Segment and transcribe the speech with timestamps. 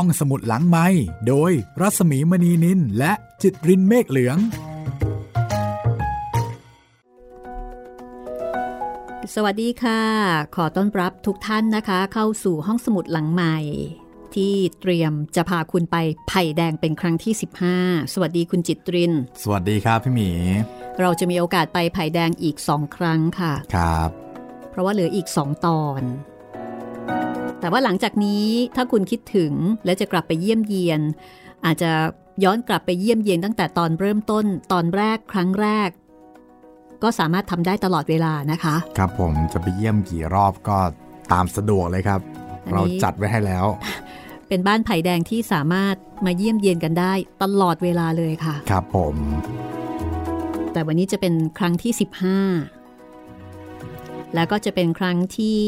[0.00, 0.86] ห้องสมุดหลังไม้
[1.28, 4.38] โดยรัสมีมณีนินและจิตรินเมฆเหลือง
[9.34, 10.02] สวัสดีค่ะ
[10.56, 13.56] ขอต้อนรับทุกท่านนะคะ เข้าสู่ห้องสมุดหลังใหม่
[14.34, 15.96] ที่เตรียมจะพาคุณไป
[16.28, 17.32] ไผ่แดงเป็นครั้งที่
[17.72, 20.30] 15 สวัสดีคุณจิตริน สวัสดีครับพี่หมี
[21.00, 24.10] เราจะมีโอกาสไปไผ่แดงอีกสองครั้งค่ะ ครับ
[24.70, 26.02] เพราะว่าเหลืออีกสองตอน
[27.66, 28.46] แต่ว่าหลังจากนี้
[28.76, 29.52] ถ้าคุณคิดถึง
[29.84, 31.00] และจะกลับไปเยี่ยมเยียน
[31.64, 31.90] อาจจะ
[32.44, 35.88] ย้อนกลับไปเยี่ยมเยียนตั้งแต่ตอนเริ่มต้นตอนแรกครั้งแรก
[37.02, 40.78] ก็สามารถทำได้ตลอดเวลานะคะ ครับผมจะไปเยี่ยมกี่รอบก็
[41.32, 42.20] ตามสะดวกเลยครับ
[42.64, 43.66] อันนี้เราจัดไว้ให้แล้ว
[44.48, 45.94] เป็นบ้านไผ่แดงที่สามารถ
[46.26, 47.12] มาเยี่ยมเยียนกันได้
[47.42, 49.14] ตลอดเวลาเลยค่ะ ครับผม
[50.72, 52.04] แต่วันนี้จะเป็นครั้งที่ 15
[54.34, 55.60] แล้วก็จะเป็นครั้งที่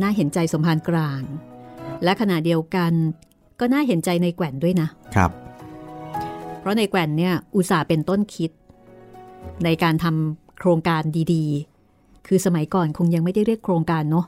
[0.00, 1.22] น่าเห็นใจสมภารกลาง
[2.04, 2.92] และขณะเดียวกัน
[3.60, 5.30] ก็น่าเห็นใจในแกว่นด้วยนะครับ
[6.60, 8.50] เพราะในแกว่นเนี่ยอุตส่าห์เป็นต้นคิด
[9.64, 11.02] ในการทำโครงการ
[11.34, 14.26] ดีๆ คือสมัยก่อนคงยังไม่ได้เรียกโครงการเนาะ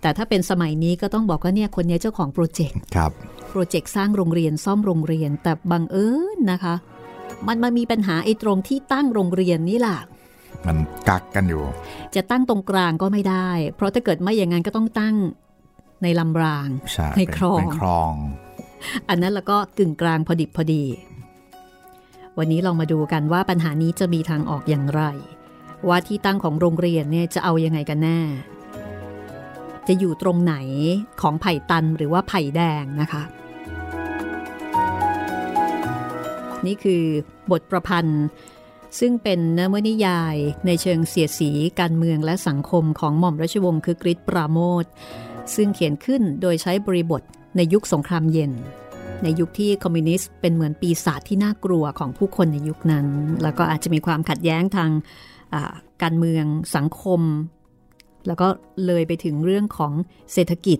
[0.00, 3.10] แต่ถ้าเป็นสมัยนี้ก็ต้องบอกว่าเนี่ยคนเนี้ยเจ้าของโปรเจกต์ครับ
[3.50, 6.74] โปรเจกต์สร้างโรงเรียนซ่อมโรงเรียนแต่บังเอิญนะคะ
[7.48, 9.98] มันมามีปัญหาไอ้ตรงที่ตั้งโรงเรียนนี่แหละ
[10.66, 10.76] มัน
[11.08, 11.62] กักกันอยู่
[12.14, 15.16] จะตั้งตรงกลางก็ไม่ได้ เพราะถ้าเกิดไม่อย่างนั้นก็ต้องตั้ง
[16.02, 18.14] ในลำรางใช่ในเป็นคลองเป็นคลอง
[19.08, 20.84] อันนั้นแล้วก็กึ่งกลางพอดิบพอดี
[22.38, 25.02] วันนี้ลองมาดูกันว่าปัญหานี้จะมีทางออกอย่างไร
[25.88, 28.20] ว่าที่ตั้งของโรงเรียนเนี่ยจะเอายังไงกันแน่
[29.88, 30.54] จะอยู่ตรงไหน
[31.20, 33.22] ของไผ่ตันหรือว่าไผ่แดงนะคะ
[36.66, 37.02] นี่คือ
[37.50, 38.24] บทประพันธ์
[38.98, 44.84] ซึ่งเป็นนวนิยายในเชิงเสียดสีการเมืองและสังคมของหม่อมราชวงศ์คือกริชปราโมท
[45.54, 47.22] ซึ่งเขียนขึ้นโดยใช้บริบท
[47.56, 48.52] ในยุคสงครามเย็น
[49.22, 53.06] ในยุคที่คอมมิวนิสต์เป็นเหมือนปีศาจที่น่ากลัวของผู้คนในยุคนั้น
[53.42, 54.90] แล้วก็อาจจะมีความขัดแย้งทาง
[56.02, 56.44] การเมือง
[56.76, 57.20] สังคม
[58.26, 58.48] แล้วก็
[58.86, 59.92] เลยไปถึงเรื่องของ
[60.32, 60.78] เศรษฐกิจ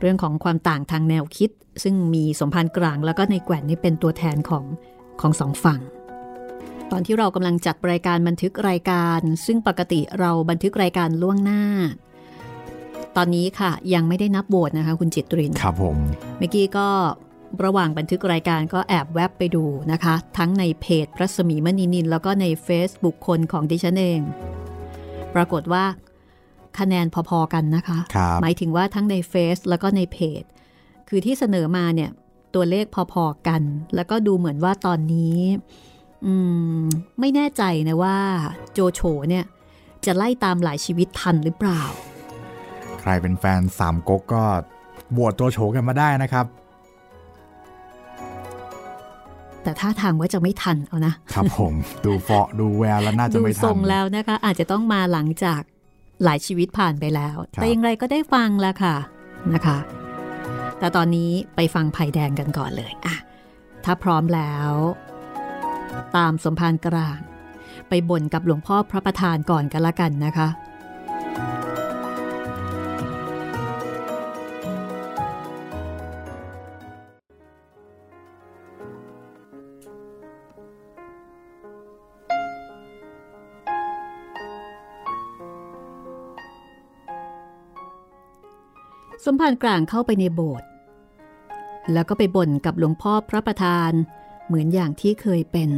[0.00, 1.50] เรื่องของความต่างทางแนวคิด
[1.82, 4.64] ซึ่งมีสมพันธ์กลางแล้วก็ในแกว่นนี่เป็นตัวแทนของ
[5.20, 5.80] ของสองฝั่ง
[6.90, 11.62] ตอนที่เรากำลังจัดรายการบันทึกรายการ ซึ่งปกติเราบันทึกรายการล่วงหน้า
[13.16, 15.96] ตอนนี้ค่ะยังไม่ได้นับโหวตนะคะ คุณจิตรินครับผม
[16.38, 16.88] เมื่อกี้ก็
[17.64, 24.20] ระหว่างบันทึกรายการก็แอบแวบไปดูนะคะ ทั้งในเพจพระสมีมณีนิน แล้วก็ใน Facebook คนของดิฉันเอง
[25.34, 25.84] ปรากฏว่า
[26.78, 30.42] คะแนนพอๆกันนะคะครับหมายถึงว่าทั้งในเฟซแล้วก็ในเพจ
[31.08, 32.10] คือที่เสนอมาเนี่ย
[32.54, 33.62] ตัวเลขพอๆกัน
[33.94, 35.38] แล้วก็ดูเหมือนว่าตอนนี้
[36.26, 36.34] อื
[36.80, 36.84] ม
[37.20, 38.16] ไม่แน่ใจนะว่า
[38.72, 39.44] โจโฉเนี่ย
[40.06, 41.82] จะไล่ตามหลายชีวิตทันหรือเปล่า
[43.00, 44.44] ใครเป็นแฟนสามก๊กก็
[45.16, 46.46] บวชตัวโฉกันมาได้นะครับ
[49.62, 51.72] แต่ถ้าทางว่าจะไม่ทันเอานะ ครับผม
[52.04, 55.60] ดูเฟาะดูแววแล้วน่าจะดูไม่ททัรนงแล้วนะคะ อาจจะต้องมาหลังจาก
[56.24, 58.96] หลายชีวิตผ่านไปแล้วครับแต่อย่างไรก็ได้ฟังแล้วค่ะ
[59.54, 59.78] นะคะ
[60.78, 63.16] แต่ตอนนี้ไปฟังไผ่แดงกันก่อนเลยอะ
[63.84, 64.72] ถ้าพร้อมแล้ว
[66.16, 67.18] ตามสมภารกลาง
[67.88, 70.48] ไปบ่นกับหลวงพ่อพระประธานก่อนกันละกันนะคะ
[89.24, 90.67] สมภารกลางเข้าไปในโบสถ์
[91.92, 93.90] แล้วก็ไปบ่นกับหลวงพ่อพระประธาน
[94.46, 95.70] เหมือนอย่างที่เคยเป็น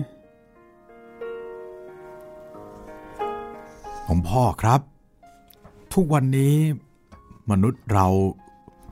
[4.06, 4.80] ผมพ่อครับ
[5.92, 6.56] ทุกวันนี้
[7.50, 8.06] มนุษย์เรา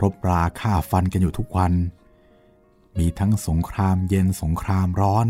[0.02, 1.72] รบราฆ่าฟันกันอยู่ทุกวัน
[2.98, 5.26] มีทั้งสงครามเย็นสงครามร้อน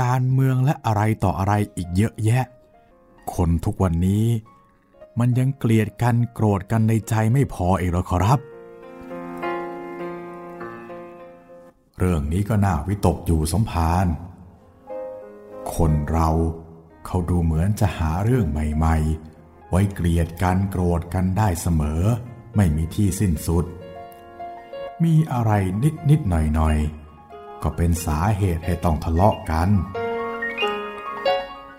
[0.00, 2.44] การเมืองและอะไรต่ออะไรอีกเยอะแยะ
[3.34, 4.26] คนทุกวันนี้
[5.18, 8.40] มันยังเกลียดกันโกรธกันในใจไม่พอเองหรอครับ
[11.98, 14.06] เรื่องนี้ก็น่าวิตกอยู่สมภาร
[15.74, 16.30] คนเรา
[17.06, 22.02] เขาดูเหมือนจะหาเรื่องใหม่ๆ ไว้เกลียดกันโกรธกันได้เสมอ
[22.56, 23.64] ไม่มีที่สิ้นสุด
[25.04, 25.52] มีอะไร
[26.10, 29.68] นิดๆหน่อยหน่อยๆก็เป็นสาเหตุให้ต้องทะเลาะกัน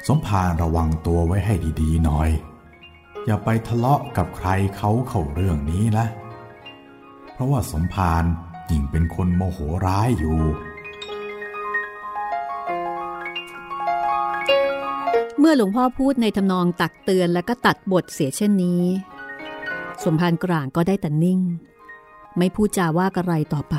[0.07, 2.29] สมภารระวังตัวไว้ให้ดีๆหน่อย
[3.25, 6.05] อย่าไปทะเลาะกับใครเขาเข้าเรื่องนี้นะ
[7.33, 8.23] เพราะว่าสมภาร
[8.71, 10.39] ยิ่งเป็นคนโมโหร้ายอยู่
[15.39, 18.83] เมื่อหลวงพ่อพูดในทำนองตักเตือนแล้วก็ตัดบทเสียเช่นนี้
[20.03, 21.39] สมภารกลางก็ได้แต่นิ่ง
[22.37, 23.75] ไม่พูดจาว่าอะไรต่อไป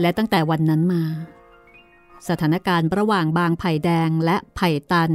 [0.00, 1.02] และตั้งแต่วันนั้นมา
[2.28, 5.10] สถานการณ์ระหว่างบางไผ่แดงและไผ่ตัน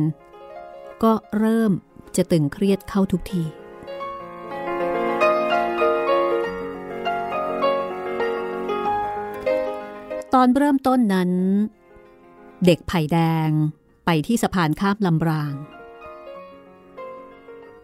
[1.04, 1.72] ก็เริ่ม
[2.16, 3.44] จะตึงเครียดเข้าทุกที
[10.40, 11.32] ตอนเริ่มต้นนั้น
[12.66, 13.18] เด็กไผ่แด
[13.48, 13.50] ง
[14.06, 15.54] ไปที่สะพานข้ามลำราง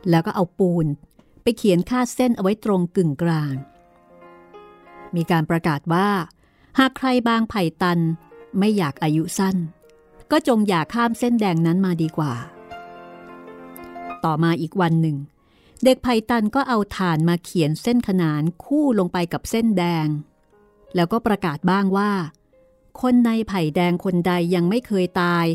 [0.10, 0.86] แล้วก็เอาปูน
[1.44, 3.56] ไปเขียนคาดเส้นเอาไว้ตรงกึ่งกลาง
[5.16, 6.10] มีการประกาศว่า
[6.80, 8.00] หากใครบางไผ่ตัน
[8.60, 9.56] ไม่อยากอายุสั้น
[10.32, 12.34] ก็จงอย่าข้ามเส้นแดงนั้นมาดีกว่า
[14.26, 15.18] ต่อมาอีกวันหนึ่ง
[15.84, 20.08] เด็กไผ่ตันก็เอาฐานมาเขียนเส้นขนานคู่ลงไปกับเส้นแดง
[20.96, 22.12] แล้วก็ประกาศบ้างว่า
[23.02, 25.46] คนในไผ่แดงคนใดยังไม่เคยตาย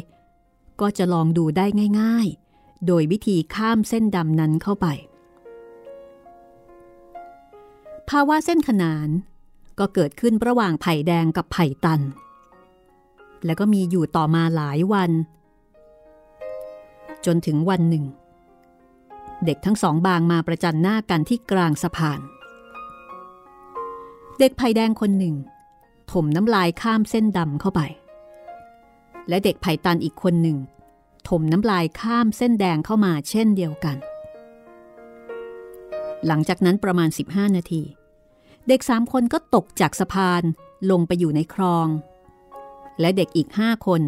[0.80, 1.66] ก็จะลองดูได้
[2.00, 2.26] ง่าย
[2.56, 4.86] ๆ โดยวิธีข้ามเส้นดำนั้นเข้าไป
[8.08, 9.08] ภาวะเส้นขนาน
[9.78, 12.00] ก็เกิดขึ้นระหว่างไผ่แดงกับไผ่ตัน
[13.44, 15.10] แล้วก็มีอยู่ต่อมาหลายวัน
[17.26, 18.04] จนถึงวันหนึ่ง
[19.44, 22.20] เด็กทั้งสองบางมาประจันหน้ากันที่กลางสะพาน
[24.38, 25.34] เด็กไผ่แดงคนหนึ่ง
[26.12, 27.80] ถมน้ำลายข้ามเส้นดำเข้าไป
[29.28, 30.58] และเด็กไผ่ตันอีกคนหนึ่ง
[31.28, 33.96] ถมน้ำลายข้ามเส้นแดงเข้ามาเช่นเดียวกัน
[36.26, 37.82] หลังจากนั้นประมาณ 15 นาที
[38.68, 40.42] เด็กสามคนก็ตกจากสะพาน
[40.90, 41.88] ลงไปอยู่ในคลอง
[43.00, 44.02] และเด็กอีกห้าคน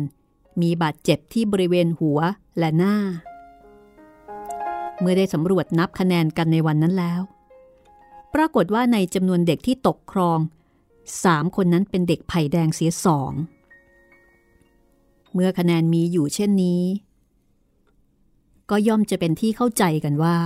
[0.63, 2.19] มีบาดเจ็บที่บริเวณหัว
[2.59, 2.97] และหน้า
[5.01, 7.21] เมื่อได้สำรวจนับคะแนนกันในวันนั้นแล้ว
[8.35, 10.39] ปรากฏว่าในจำนวนเด็กที่ตกคลอง
[11.25, 13.33] สามคนนั้นเป็นเด็กไผ่แดงเสียสอง
[15.33, 16.83] เมื่อคะแนนมีอยู่เช่นนี้
[18.71, 20.39] ก็ย่อมจะเป็นที่เข้าใจกันว่า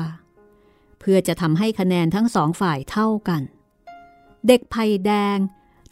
[0.99, 3.43] เพื่อจะทำให้คะแนนทั้งสองฝ่ายเท่ากัน
[4.49, 5.38] เด็กไผ่แดง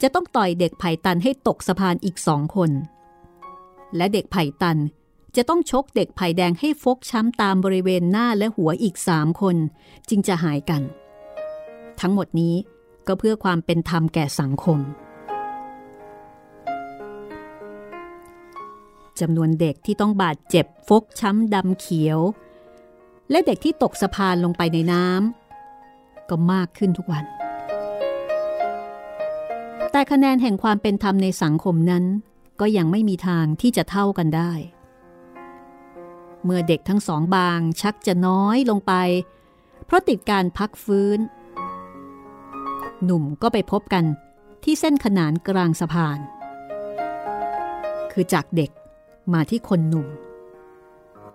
[0.01, 2.71] จะต้องต่อยเด็กไผ่ตันให้ตกสะพานอีกสองคน
[3.95, 4.77] และเด็กไผ่ตัน
[5.35, 9.55] จะต้องชกเด็กไผ่แดงให้ฟกช้ำตามบริเวณหน้าและหัวอีกสามคน
[10.09, 10.81] จึงจะหายกัน
[11.99, 12.55] ทั้งหมดนี้
[13.07, 14.79] ก็เพื่อความเป็นธรรมแก่สังคม
[19.19, 22.19] จำนวนเด็กที่ต้องบาดเจ็บฟกช้ำดำเขียว
[23.29, 27.25] และเด็กที่ตกสะพานลงไปในน้ำก็มากขึ้นทุกวัน
[29.91, 32.05] แต่คะแนนแห่งความเป็นธรรมในสังคมนั้น
[32.59, 34.51] ก็ยังไม่มีทางที่จะเท่ากันได้
[36.43, 38.93] เมื่อเด็กทั้งสองบางชักจะน้อยลงไป
[39.85, 41.19] เพราะติดการพักฟื้น
[43.05, 44.05] หนุ่มก็ไปพบกัน
[44.63, 46.19] ที่เส้นขนานกลางสะพาน
[48.11, 48.71] คือจากเด็ก
[49.33, 50.07] มาที่คนหนุ่ม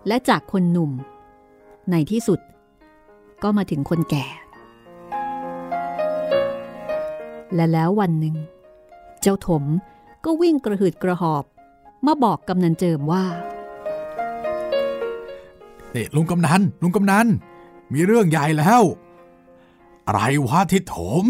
[0.07, 0.91] และจากคนหนุ่ม
[1.91, 2.41] ในที่สุด
[3.43, 4.27] ก็มาถึงคนแก่
[7.55, 8.37] และแล้ววันหนึ่ง
[9.21, 9.65] เจ้าถม
[10.25, 11.45] ก็วิ่งกระหืดกระหอบ
[12.07, 13.25] มาบอกกำนันเจิมว่า
[15.93, 17.27] เอ๊ลุงกำนันลุงกำนัน
[17.93, 18.83] มีเรื่องใหญ่แล้ว
[20.07, 21.25] อะไรวะทิศถม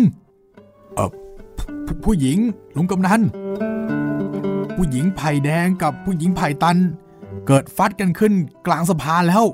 [0.94, 1.10] เออ
[2.04, 2.38] ผู้หญิง
[2.76, 3.20] ลุงกำนัน
[4.76, 6.76] ผู้หญิงไผ่แดงกับผู้หญิงไผ่ตัน
[7.46, 8.32] เกิดฟัดกันขึ้น
[8.66, 9.44] กลางสะพานแล้ว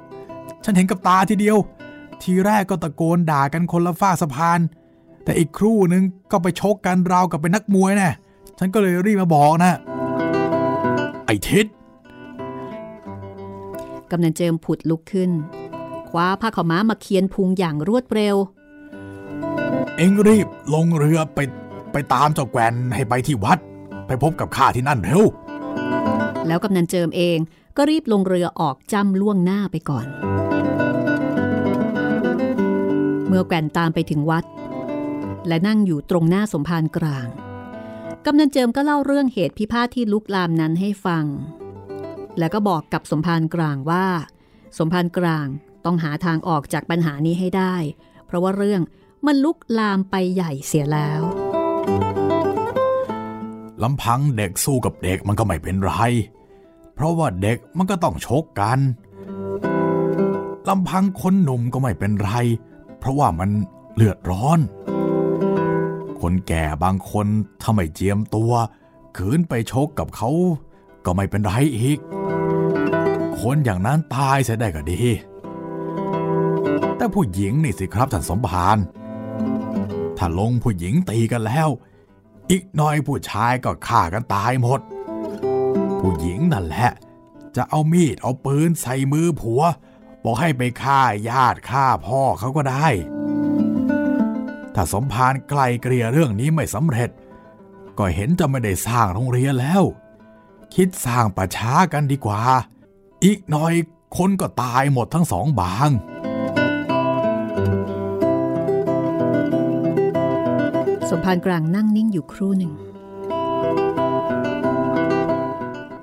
[0.65, 1.57] ฉันเห็นกับตาทีเดียว
[2.23, 4.61] ทีแรกก็ตะโกนด่ากันคนละฝ้าสะพาน
[5.25, 8.13] แต่อีกครู่นึงก็ไปชกกันราวกับเป็นนักมวยนะ
[8.59, 9.73] ฉันก็เลยรีบมาบอกนะ
[11.27, 11.67] ไอ้ทิศ
[14.11, 15.31] กำนันเจิมผุดลุกขึ้น
[16.09, 18.37] คว้าผ้าขาวม้ามาเคียนพุงอย่างรวดเร็ว
[19.97, 21.39] เอ็งรีบลงเรือไป
[21.93, 23.59] ไปตามเจ้าแกวนให้ไปที่วัด
[24.07, 25.23] ไปพบกับข้าที่นั่นเร็ว
[26.47, 27.39] แล้วกำนันเจิมเอง
[27.77, 30.07] ก็รีบลงเรือออกจำล่วงหน้าไปก่อน
[33.27, 34.45] เมื่อแกวนตามไปถึงวัด
[35.49, 37.27] และนั่งอยู่ตรงหน้าสมภารกลาง
[38.27, 41.25] กำนันเจิมก็เล่าเรื่องเหตุพิพาทที่ลุกลามนั้นให้ฟัง
[42.39, 44.07] แล้วก็บอกกับสมภารกลางว่า
[44.79, 45.47] สมภารกลาง
[45.85, 47.75] ต้องหาทางออกจากปัญหานี้ให้ได้
[48.27, 48.83] เพราะว่าเรื่อง
[49.27, 51.23] มันลุกลามไปใหญ่เสียแล้ว
[53.83, 55.93] ลำพังเด็กสู้กับเด็กมันก็ไม่เป็นไร
[56.95, 58.79] เพราะว่าเด็กมันก็ต้องชกกัน
[60.69, 62.31] ลำพังคนหนุ่มก็ไม่เป็นไร
[62.99, 63.51] เพราะว่ามัน
[63.95, 64.61] เลือดร้อน
[66.21, 67.27] คนแก่บางคน
[67.63, 68.53] ถ้าไม่เจียมตัว
[69.17, 70.31] ขืนไปชกกับเขา
[71.05, 71.99] ก็ไม่เป็นไรอีก
[73.41, 75.03] คนอย่างนั้นตายเสียได้ก็ดี
[76.97, 78.79] แต่ผู้หญิงนี่สิครับท่านสมภาร
[80.27, 81.69] ถ้าลงผู้หญิงตีกันแล้ว
[82.51, 84.81] อีกหน่อยผู้ชายก็ฆ่ากันตายหมด
[86.01, 86.91] ผู้หญิงนั่นแหละ
[87.57, 89.63] จะเอามีดเอาปืนใส่มือผัว
[90.25, 92.87] บอกให้ไปฆ่าญาติฆ่าพ่อเขาก็ได้
[94.75, 97.11] ถ้าสมภารไกลเกลี่ยเรื่องนี้ไม่สำเร็จ
[97.99, 99.83] ก็เห็นจะไม่ได้สร้างโรงเรียนแล้ว
[100.75, 102.43] คิดสร้างประช้ากันดีกว่า
[103.25, 103.75] อีกหน่อย
[104.17, 105.91] คนก็ตายหมดทั้งสองบาง
[111.17, 112.73] มภารกลางนั่งนิ่งอยู่ครู่หนึ่ง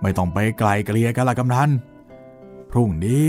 [0.02, 1.70] ไม่ต้องไปไกลเกลี่ยกันละกำนัน
[2.72, 3.26] พรุ่งนี้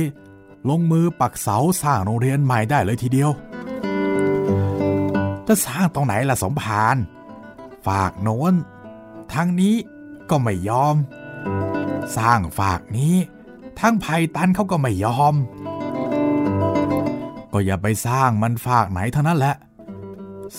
[0.69, 3.31] ลงมือปักเสาสร้างโรงเรียนใหม่ได้เลยทีเดียว
[5.47, 6.97] จะสร้างตรงไหนล่ะสมภาร
[7.87, 8.55] ฝากโน้น
[9.33, 9.75] ทางนี้
[10.31, 10.97] ก็ไม่ยอม
[12.17, 13.15] สร้างฝากนี้
[13.81, 15.35] ทั้งไผ่ตันเขาก็ไม่ยอม
[17.53, 19.55] ก็อย่าไปสร้างมันฝากไหนเท่านั้นแหละ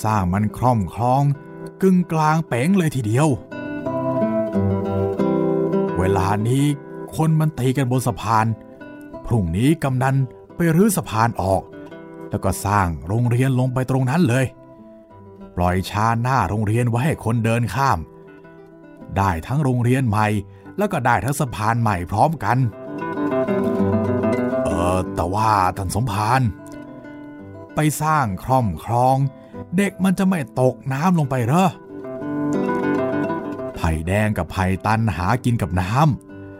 [0.01, 1.23] สร้างมันคล่อมคลอง
[1.81, 3.27] กึ่งกลางเป๋งเลยทีเดียว
[5.97, 6.65] เวลานี้
[7.15, 8.45] คนมันตีกันบนสะพาน
[9.25, 10.15] พรุ่งนี้กำนัน
[10.55, 11.63] ไปรื้อสะพานออก
[12.29, 14.45] แล้วก็สร้างโรงเรียนลงไปตรงนั้นเลย
[15.55, 17.99] ปล่อยชาหน้าโรงเรียนไว้ให้คนเดินข้าม
[19.17, 20.27] ได้ทั้งโรงเรียนใหม่
[20.77, 22.57] แล้วก็ได้ทั้งสะพานใหม่พร้อมกัน
[24.65, 26.41] เออแต่ว่าท่านสมภาร
[27.75, 29.17] ไปสร้างคล่อมคลอง
[29.77, 31.69] เด็กมันจะไม่ตกน้ำลงไปเหรอ
[33.75, 35.93] ไผ่แดงกับไผ่ตันหากินกับน้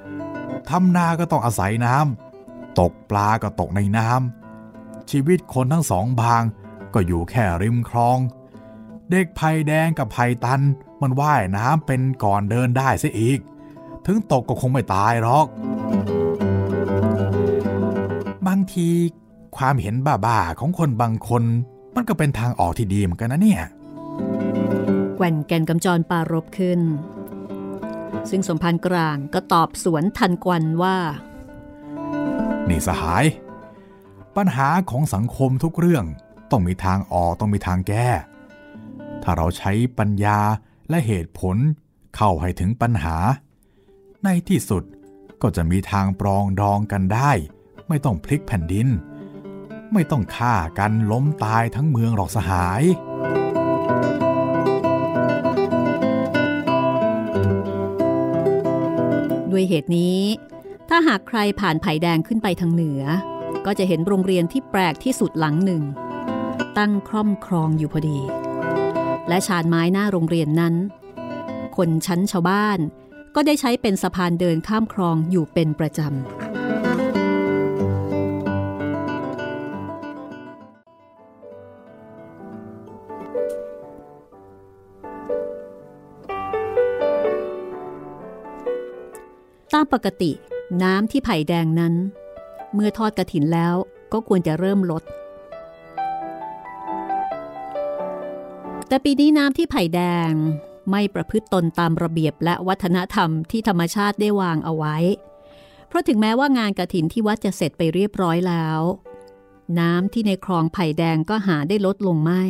[0.01, 6.43] ำทำนาก็ต้องอาศัยน้ำตกปลาก็ตกในน้ำชีวิตคนทั้งสองบาง
[6.93, 8.17] ก็อยู่แค่ริมคลอง
[9.11, 10.61] เด็กไผ่แดงกับไผ่ตัน
[11.01, 13.39] มันว่ายน้ำเป็นก่อนเดินได้ซะอีก
[14.05, 15.45] ถึงตกก็คงไม่ตายหรอก
[18.47, 18.89] บางที
[19.57, 21.43] ความเห็นบ้าๆของคนบางคน
[21.95, 23.63] มันก็เป็นทางออกที่ดีเหมือนกันนะเนี่ย
[25.15, 26.79] แกว่นแก่นกำจรปารบขึ้น
[28.29, 30.97] ซึ่งสมพันธ์กลางก็ตอบสวนทันกวันว่า
[32.69, 33.25] นี่สหาย
[34.35, 36.05] ปัญหาของสังคมทุกเรื่อง
[36.51, 38.09] ต้องมีทางออกต้องมีทางแก้
[39.23, 40.39] ถ้าเราใช้ปัญญา
[40.89, 41.57] และเหตุผล
[42.15, 43.15] เข้าให้ถึงปัญหา
[44.23, 44.83] ในที่สุด
[45.41, 47.31] ก็จะมีทางปรองดองกันได้
[47.87, 48.87] ไม่ต้องพลิกแผ่นดิน
[49.93, 52.83] ไม่ต้องฆ่ากันล้มตายทั้งเมืองหรอกสหาย
[59.51, 60.19] ด้วยเหตุนี้
[60.89, 63.01] ถ้าหากใครผ่านไผ่แดงขึ้นไปทางเหนือ
[63.65, 65.83] ก็จะเห็นโรงเรียนที่แปลกที่สุดหลังหนึ่ง
[66.77, 68.19] ตั้งคร่อมครองอยู่พอดี
[69.27, 70.75] และชานไม้หน้าโรงเรียนนั้น
[71.77, 72.79] คนชั้นชาวบ้าน
[73.35, 90.31] ก็ได้ใช้เป็นสะพานเดินข้ามคลองอยู่เป็นประจำามปกติ
[90.83, 91.93] น้ำที่ไผ่แดงนั้น
[92.73, 93.75] เมื่อทอดกระถินแล้ว
[94.13, 95.03] ก็ควรจะเริ่มลด
[98.87, 100.31] แต่ปีนี้น้ำที่ไผ่แดง
[100.91, 104.97] ไม่ประพฤติตนตามระเบียบและวัฒนธรรมที่ธรรมชาติได้วางเอาไว้
[105.87, 108.79] เพราะถึงแม้ว่างานกระถินที่วัดจะเสร็จไปเรียบร้อยแล้ว
[109.79, 112.43] น้ำที่ในคลองไผ่แดงก็หาได้ลดลงไม่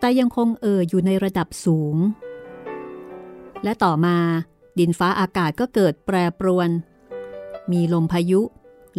[0.00, 1.96] แต่ยังคงเอ่ออยู่ในระดับสูง
[3.64, 4.18] และต่อมา
[4.78, 6.68] ดินฟ้าอากาศก็เกิดแปรปรวน
[7.72, 8.40] มีลมพายุ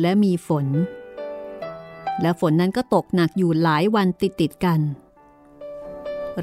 [0.01, 0.67] และมีฝน
[2.21, 4.79] และฝนนั้นก็ตกหนักอยู่หลายวันติดติดกัน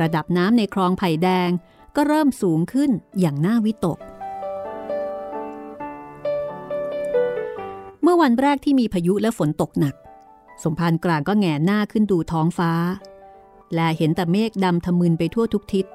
[0.00, 1.50] ระดับน้ำในคลองไผ่แดง
[1.96, 3.98] ก็เริ่มสูงขึ้นอย่างน่าวิตก
[8.02, 9.94] เมื่อวันแรกที่มีพายุและฝนตกหนัก
[10.62, 12.72] สมภารกลางก็แงนหน้าขึ้นดูท้องฟ้า
[13.74, 15.86] และเห็นแต่เมฆดำทะมึนไปทั่วทุกทิศ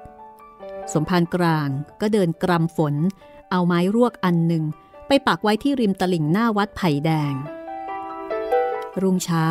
[0.94, 1.70] สมภารกลาง
[2.02, 2.96] ก็เดินกรำฝน
[3.52, 4.64] เอาไม้รวกอันหนึ่ง
[5.08, 7.34] ไปปักไว้ที่ริมตลิ่งหน้าวัดไผ่แดง
[9.02, 9.48] รุ่งเช้า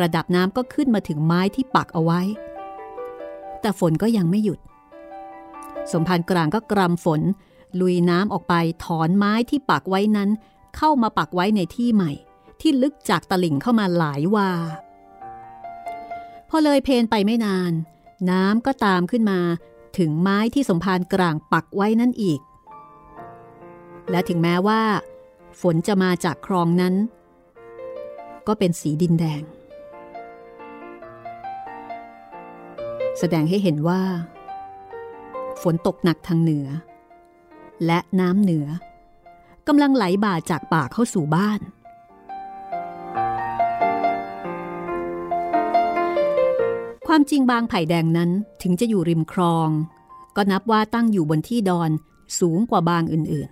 [0.00, 2.20] ระดับน้ำก็ขึ้นมาถึงไม้ที่ปักเอาไว้
[3.60, 4.58] แต่ฝนก็ยังไม่หยุด
[5.92, 7.20] สมภารกลางก็กรำฝน
[7.80, 10.30] ลุยน้ำออกไปถอนไม้ที่ปักไว้นั้น
[10.76, 12.12] เข้ามาปักไว้ในที่ใหม่
[12.60, 14.50] ที่ลึกจากตลิ่งเข้ามาหลายวา
[16.48, 17.72] พอเลยเพนไปไม่นาน
[18.30, 19.40] น้ำก็ตามขึ้นมา
[19.98, 22.40] ถึงไม้ที่สมภารกลางปักไว้นั่นอีก
[24.10, 24.82] และถึงแม้ว่า
[25.60, 26.94] ฝนจะมาจากคลองนั้น
[28.46, 29.42] ก็เป็นสีดินแดง
[33.18, 34.02] แสดงให้เห็นว่า
[35.62, 36.68] ฝนตกหนักทางเหนือ
[37.86, 38.66] และน้ำเหนือ
[39.68, 41.60] กำลังไหลบ่าจากป่าเข้าสู่บ้าน
[47.06, 48.30] ความจริงบางไผ่แดงนั้น
[48.62, 49.68] ถึงจะอยู่ริมคลอง
[50.36, 51.90] ก็นับว่าตั้งอยู่บนที่ดอน
[52.38, 53.48] สูงกว่าบางอื่น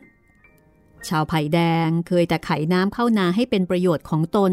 [0.52, 4.52] ๆ ชาวไผ่แดงเคยแต่ไขน้ำเข้านาให้เป็นประโยชน์ของตน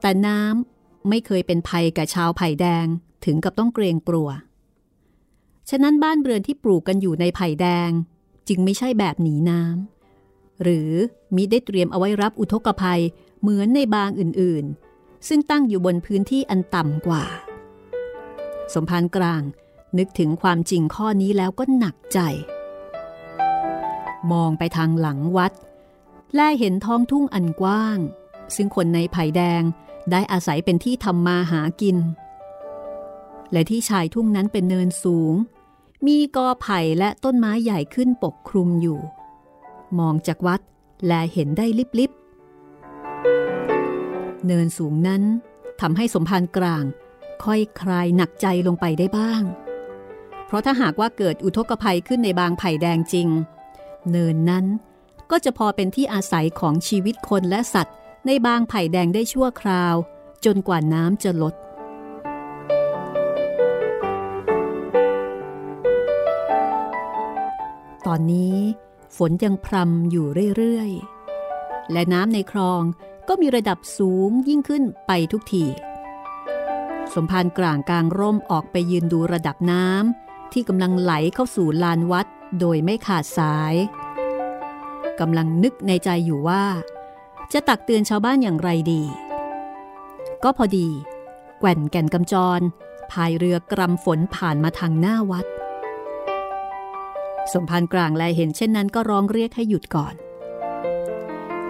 [0.00, 2.86] แต่น้ำไม่เคยเป็นภัยกับชาวไผ่แดง
[3.24, 4.28] ถึงกับต้องเกรงกลัว
[5.70, 7.90] ฉะนั้นบ้านเรือนที่ปลูกกันอยู่ในไผ่แดง
[8.48, 10.90] จึงไม่ใช่แบบหนีน้ำหรือ
[11.34, 13.00] มิได้เตรียมเอาไว้รับอุทกภัย
[13.40, 17.24] เหมือนในบางอื่นๆ ซึ่งตั้งอยู่บนพื้นที่อันต่ำกว่า
[18.74, 19.42] สมภารกลาง
[19.98, 22.18] นึกถึงความจริงข้อนี้แล้วก็หนักใจ
[24.32, 25.52] มองไปทางหลังวัด
[26.34, 27.98] แลเห็นท้องทุ่งอันกว้าง
[28.54, 29.62] ซึ่งคนในไผ่แดง
[30.10, 31.96] ได้อาศัยเป็นที่ทำมาหากิน
[33.52, 35.34] และที่ชายทุ่งนั้นเป็นเนินสูง
[36.06, 38.98] มีกอไผ่และต้นไม้ใหญ่ขึ้นปกคลุมอยู่
[39.98, 40.60] มองจากวัด
[41.06, 41.66] แลเห็นได้
[41.98, 45.22] ลิบๆเนินสูงนั้น
[45.80, 46.84] ทำให้สมภารกลาง
[47.44, 49.42] ค่อยคลายหนักใจลงไปได้บ้าง
[50.46, 53.28] เพราะถ้าหากว่าเกิดอุทกภัยขึ้นในบางไผ่แดงจริง
[54.10, 54.66] เนินนั้น
[55.30, 57.94] ก็จะพอเป็นที่อาศัยของชีวิตคนและสัตว์
[58.26, 59.94] ในบางไผ่แดงได้ชั่วคราว
[60.44, 61.54] จนกว่าน้ำจะลด
[68.06, 68.56] ตอนนี้
[69.16, 70.26] ฝนยังพรำอยู่
[70.56, 72.82] เรื่อยๆ และน้ำในคลอง
[73.28, 75.64] ก็มีระดับสูงยิ่งขึ้นไปทุกที
[77.14, 82.26] สมภารกลางกลางร่มออกไปยืนดูระดับน้ำที่กำลังไหลเข้าสู่ลานวัด
[82.60, 83.74] โดยไม่ขาดสาย
[85.20, 86.64] กำลังนึกในใจอยู่ว่า
[87.52, 89.02] จะตักเตือนชาวบ้านอย่างไรดี
[90.44, 90.88] ก็พอดี
[91.60, 92.60] แก่นแก่นกำจร
[93.10, 95.46] พายเรือกรำฝนผ่านมาทางหน้าวัด
[97.52, 100.14] สมภารกลางแลเห็นเช่นนั้นก็ร้องเรียกให้หยุดก่อน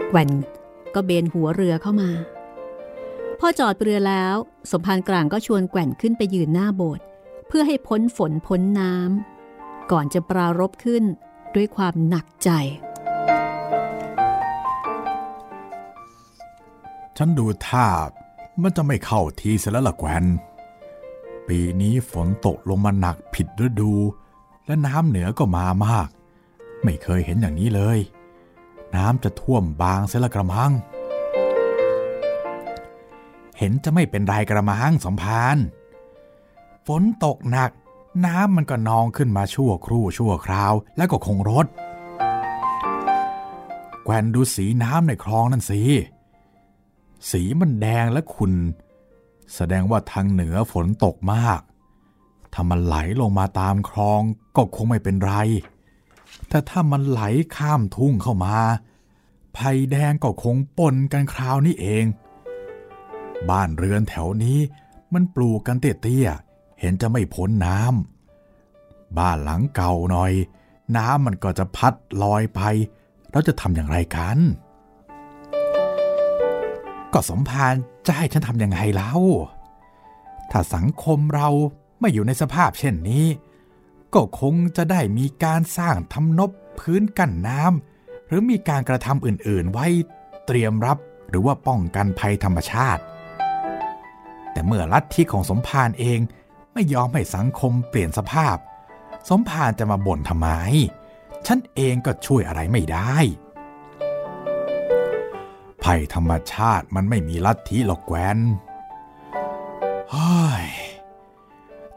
[0.09, 0.31] แก่น
[0.95, 2.11] ก็เบนหัวเรือเข้ามา
[3.39, 4.35] พอจอดเรือแล้ว
[4.71, 7.05] สมภารกลางก็ชวนแก่นขึ้นไปยืนหน้าโบสถ์
[7.49, 11.05] เพื่อให้พ้นฝนพ้นน้ำก่อนจะปรารบขึ้น
[11.55, 12.51] ด้วยความหนักใจ
[17.17, 17.87] ฉันดูท่า
[18.63, 20.25] มันจะไม่เข้าทีเสียแล้วล่ะแกวน
[21.49, 23.93] ปีนี้ฝนตกลงมาหนักผิดฤดู
[24.67, 26.09] และน้ำเหนือก็มามาก
[26.85, 27.99] ไม่เคยเห็นอย่างนี้เลย
[28.97, 30.73] น้ำจะท่วมบางเสียละกระมัง
[33.59, 35.59] เห็นจะไม่เป็นไรกระมังสมพาน
[36.87, 37.71] ฝนตกหนัก
[38.25, 41.67] น้ำมันก็นองขึ้นมาชั่วครู่ชั่วคราว แล้วก็คงรถ
[44.05, 45.83] แกวนดูสีน้ำในคลองนั่นสิ
[47.31, 48.55] สีมันแดงและขุ่น
[49.55, 51.61] แสดงว่าทางเหนือฝนตกมาก
[52.53, 54.21] ถ้ามันไหลลงมาตามคลอง
[54.57, 55.35] ก็คงไม่เป็นไร
[56.49, 57.21] แต่ถ้ามันไหล
[57.57, 58.57] ข้ามทุ่งเข้ามา
[59.57, 62.05] ภัยแดงก็คงปนกันคราวนี้เอง
[63.51, 64.59] บ้านเรือนแถวนี้
[65.15, 70.33] มันปลูกกันเตี้ยๆเห็นจะไม่พ้นน้ำบ้านหลังเก่าหน่อย
[70.97, 72.61] น้ำมันก็จะพัดลอยไป
[73.31, 74.39] เราจะทำอย่างไรกัน
[77.13, 77.75] ก็สมภาร
[78.07, 79.15] จะให้ฉันทำยังไงเล่า
[80.51, 81.49] ถ้าสังคมเรา
[82.01, 83.27] ไม่อยู่ในสภาพเช่นนี้
[84.15, 89.87] ก็คงจะได้มีการสร้างทำนบพื้นกั้นน้ำหรือมีการกระทำอื่นๆ ไว้
[90.47, 90.99] เตรียมรับ
[91.29, 93.03] หรือว่าป้องกันภัยธรรมชาติ
[94.53, 96.21] แต่เมื่อลัทธิของสมภารเอง
[96.73, 98.57] ไม่ยอมให้สังคมเปลี่ยนสภาพ
[99.29, 100.49] สมภารจะมาบ่นทำไม
[101.47, 103.17] ฉันเองก็ช่วยอะไรไม่ได้
[105.85, 108.39] ภัยธรรมชาติมันไม่มีลัทธิหรอกแกวน
[110.11, 110.67] เฮ้ย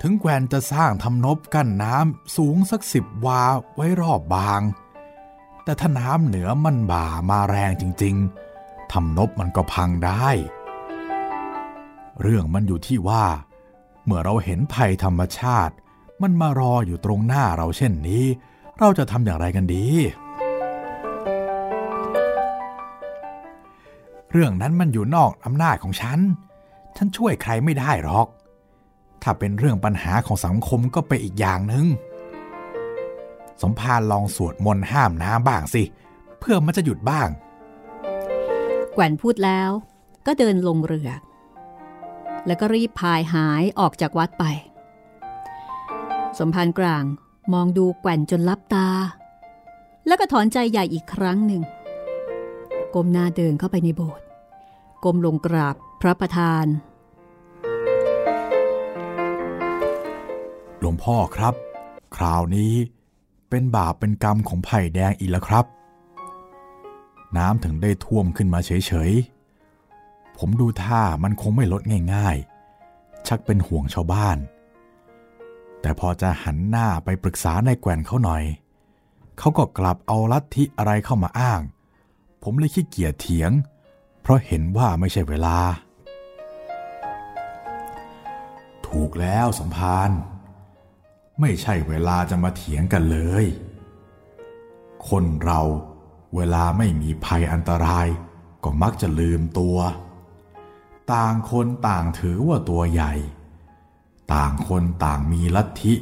[0.02, 3.42] ถึงแกวนจะสร้างทำนบกั้นน้ำสูงสักสิบวา
[3.76, 4.62] ไว้รอบบาง
[5.64, 8.16] แต่ถ้าน้ำเหนือมันบ่ามาแรงจริง
[8.54, 10.28] ๆทำนบมันก็พังได้
[12.22, 13.26] เรื่องมันอยู่ที่ว่า
[14.06, 15.74] เมื่อเราเห็นภัยธรรมชาติ
[16.22, 18.26] มันมารออยู่ตรงหน้าเราเช่นนี้
[18.80, 19.86] เราจะทำอย่างไรกันดี
[24.32, 26.20] เรื่องนั้นมันอยู่นอกอำนาจของฉัน
[26.98, 28.28] ฉันช่วยใครไม่ได้หรอก
[29.22, 31.86] ถ้าเป็นเรื่องปัญหาของสังคมก็ไปอีกอย่างหนึ่ง
[33.62, 35.84] สมภารลองสวดมนต์ห้ามน้ำบ้างสิ
[36.40, 37.28] เพื่อมันจะหยุดบ้าง
[38.94, 39.70] แกวนพูดแล้ว
[40.26, 41.10] ก็เดินลงเรือ
[42.46, 44.44] แล้วก็รีบพายหายออกจากวัดไป
[46.38, 47.04] สมภารกลาง
[47.54, 48.88] มองดูแกวนจนลับตา
[50.08, 51.62] แล้วก็ถอนใจใหญ่อีกครั้งหนึ่ง
[52.94, 54.26] ก้มหน้าเดินเข้าไปในโบสถ์
[55.04, 56.66] ก้มลงกราบพระประธาน
[60.80, 61.54] หลวงพ่อครับ
[62.16, 62.74] คราวนี้
[63.50, 65.66] เป็นบาปเป็นกรรมของไผ่แดงอีกแล้วครับ
[67.38, 69.41] น้ำถึงได้ท่วมขึ้นมาเฉยๆ
[70.44, 71.82] ผมดูท่ามันคงไม่ลด
[72.14, 74.38] ง่ายๆ ชักเป็นห่วงชาวบ้าน
[75.82, 78.44] แต่พอจะหันหน้าไปปรึกษานายแกวนเขาหน่อย
[79.40, 81.62] เขาก็กลับเอาลัทธิอะไรเข้ามาอ้าง
[82.44, 83.52] ผมเลยขี้เกียจเถียง
[84.22, 85.58] เพราะเห็นว่าไม่ใช่เวลา
[88.88, 90.10] ถูกแล้วสมภาร
[91.40, 93.46] ไม่ใช่เวลาจะมาเถียงกันเลย
[95.10, 95.62] คนเรา
[96.36, 98.08] เวลาไม่มีภัยอันตราย
[98.64, 99.78] ก็มักจะลืมตัว
[101.14, 103.14] ต่างคนต่างถือว่าตัวใหญ่
[104.34, 105.94] ต่างคนต่างมีลัทธิ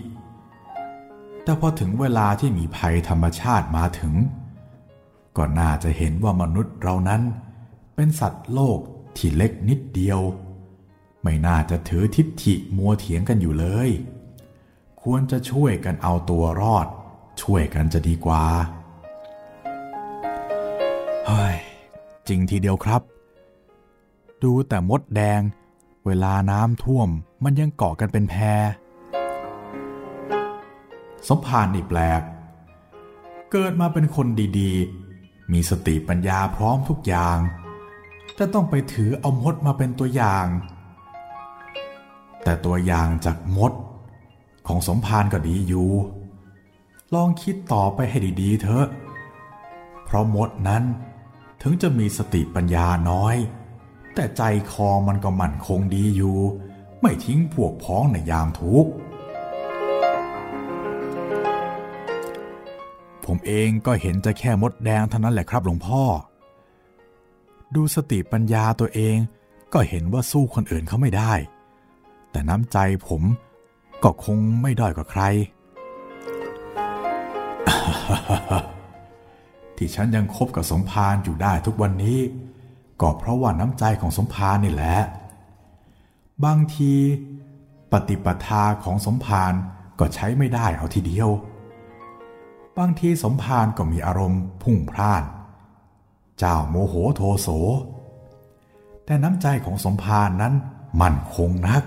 [1.44, 4.14] แต่พอถึงเวลาที่มีภัยธรรมชาติมาถึง
[5.38, 7.22] ก็น่าจะเห็นว่ามนุษย์เรานั้น
[7.96, 8.80] เป็นสัตว์โลก
[9.18, 10.20] ที่เล็กนิดเดียว
[11.24, 13.90] ไม่น่าจะถือทิฏฐิมัวเถียงกันอยู่เลย
[15.02, 16.88] ควรจะช่วยกันเอาตัวรอด
[17.42, 18.46] ช่วยกันจะดีกว่า
[21.28, 21.56] เฮ้ย
[22.28, 23.02] จริงทีเดียวครับ
[24.44, 25.42] ดูแต่มดแดง
[26.06, 27.10] เวลาน้ำท่วม
[27.44, 28.36] มันยังเกาะกันเป็นแพ
[31.28, 32.22] สมภารนี่แปลก
[33.52, 34.28] เกิดมาเป็นคน
[34.60, 37.38] ดีๆ มีสติปัญญาพร้อมทุกอย่าง
[38.36, 40.46] แต่ต้องไปถือเอามดมาเป็นตัวอย่าง
[42.44, 43.72] แต่ตัวอย่างจากมด
[44.68, 45.90] ของสมภารก็ดีอยู่
[47.14, 48.88] ลองคิดต่อไปให้ดีๆเถอะ
[50.06, 50.84] เพราะมดนั้น
[51.62, 53.36] ถึงจะมีสติปัญญาน้อย
[54.16, 54.42] แต่ใจ
[54.72, 56.38] คอมันก็มั่นคงดีอยู่
[57.02, 58.92] ไม่ทิ้งพวกพ้องในยามทุกข์
[63.26, 66.04] ผมเองก็เห็นจะแค่มดแดงเท่านั้นแหละครับหลวงพ่อ
[67.76, 69.16] ดูสติปัญญาตัวเอง
[69.74, 71.34] ก็เห็นว่าสู้คนอื่นเขาไม่ได้
[72.32, 73.22] แต่น้ำใจผม
[74.04, 75.24] ก็คงไม่ด้อยกว่าใคร
[79.78, 82.20] ที่ฉันยังคบกับสมภารอยู่ได้ทุกวันนี้
[83.02, 84.98] ก็เพราะว่าน้ำใจของสมภารนี่แหละ
[86.46, 86.94] บางที
[87.92, 89.54] ปฏิปทาของสมภาร
[90.00, 91.30] ก็ใช้ไม่ได้เอาทีเดียว
[92.78, 95.24] บางทีสมภารก็มีอารมณ์พุ่งพล่าน
[96.40, 97.48] เจ้าโมโหโทโส
[99.06, 100.54] แต่น้ำใจของสมภารนั้น
[101.02, 101.84] มั่นคงนัก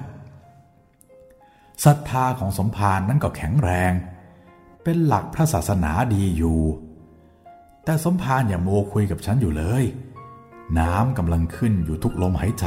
[1.84, 3.92] ศรัทธาของสมภารนั้นก็แข็งแรง
[4.82, 6.60] เป็นหลักพระศาสนาดีอยู่
[7.84, 9.84] แต่สมภารอย่าโมคุยกับฉันอยู่เลย
[10.78, 12.66] น้ำกำลังขึ้นอยู่ทุกลมหายใจ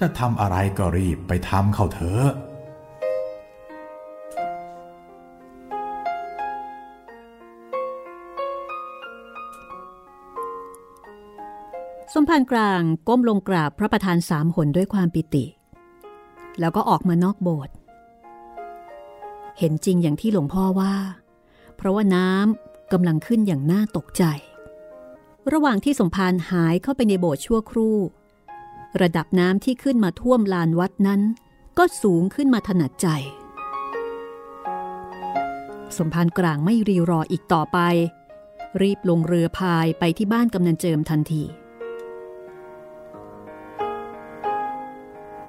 [0.00, 2.28] จะทำอะไรก็รีบไปทำเข้าเถอะ
[12.14, 15.44] สมภารกลางก้มลงกราบพระประธานสามหนด้วยความปิติ
[16.60, 17.74] แล้วก็ออกมานอกโบสถ์
[19.58, 20.94] เห็นจริงอย่างที่หลวงพ่อว่า
[21.76, 24.24] เพราะว่าน้ำกำลังขึ้นอย่างน่าตกใจ
[25.50, 27.98] ระหว่างที่สมภารหายเข้าไปในโบสถ์ชั่วครู่
[29.02, 31.20] ระดับน้ำที่ขึ้นมาท่วมลานวัดนั้น
[31.78, 33.08] ก็สูงขึ้นมาถนัดใจ
[35.96, 37.78] สมภารกลางไม่รีรออีกต่อไป
[38.82, 41.44] รีบลงเรือพายไปที่บ้านกำนันเจิมทันที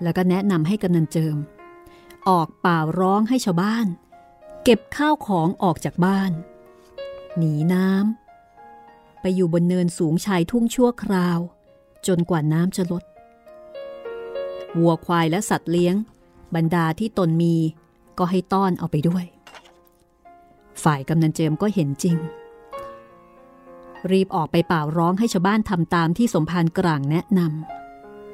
[0.04, 1.38] แล้วก็แนะนำให้กำนันเจิม
[2.30, 3.88] ออกเป่าร้องให้ชาวบ้าน
[4.64, 6.32] เก็บข้าวของออกจากบ้าน
[7.38, 8.23] หนีน้ำ
[9.26, 11.40] ไปอยู่บนเนินสูงชายทุ่งชั่วคราว
[12.08, 13.04] จนกว่าน้ำจะลด
[14.80, 15.96] วัวควายและสัตว์เลี้ยง
[16.56, 17.56] บรรดาที่ตนมี
[18.18, 19.26] ก็ให้ต้อนเอาไปด้วย
[20.84, 22.18] ฝ่ายกำนันเจิมก็เห็นจริง
[24.12, 27.40] รีบออกไปเป่าร้องให้ชาวบ้านทำตามที่สมภารกลางแนะน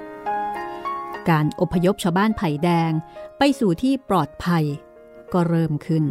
[0.02, 2.92] ำการอพยพชาวบ้านไผ่แดง
[3.38, 4.64] ไปสู่ที่ปลอดภัย
[5.34, 6.04] ก็เริ่มขึ้น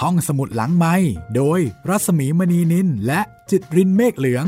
[0.00, 0.94] ห้องสมุดหลังไม้
[1.36, 4.46] โดยรัสมีมณีนินและจิตรินเมฆเหลือง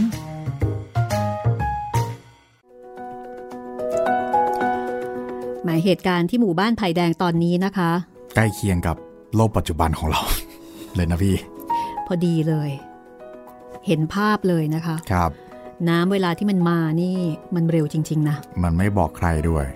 [5.65, 7.91] หมายเหตุการณ์ที่หมู่บ้านไผ่แดงตอนนี้นะคะ
[8.35, 8.97] ใกล้เคียงกับ
[9.37, 10.21] โลกปัจจุบันของเรา
[10.95, 11.37] เลยนะพี่
[12.07, 12.71] พอดีเลย
[13.87, 15.31] เห็นภาพเลยนะคะครับ
[15.89, 17.17] น้ำเวลาที่มันมานี่
[17.55, 19.67] มันเร็วจริง ๆ นะ มันไม่บอกใครด้วย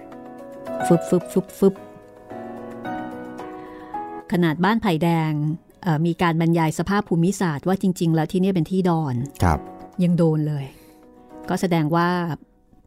[0.86, 1.74] ฟึบฟึบฟึบฟึบ
[4.32, 5.65] ขนาดบ้านไผ่แดงเอ่อ
[6.06, 9.58] มีการบรรยายสภาพภูมิศาสตร์ว่าจริง ๆ แล้วที่เนี่ยเป็นที่ดอนครับ
[10.02, 10.64] ยังโดนเลย
[11.48, 12.08] ก็แสดงว่า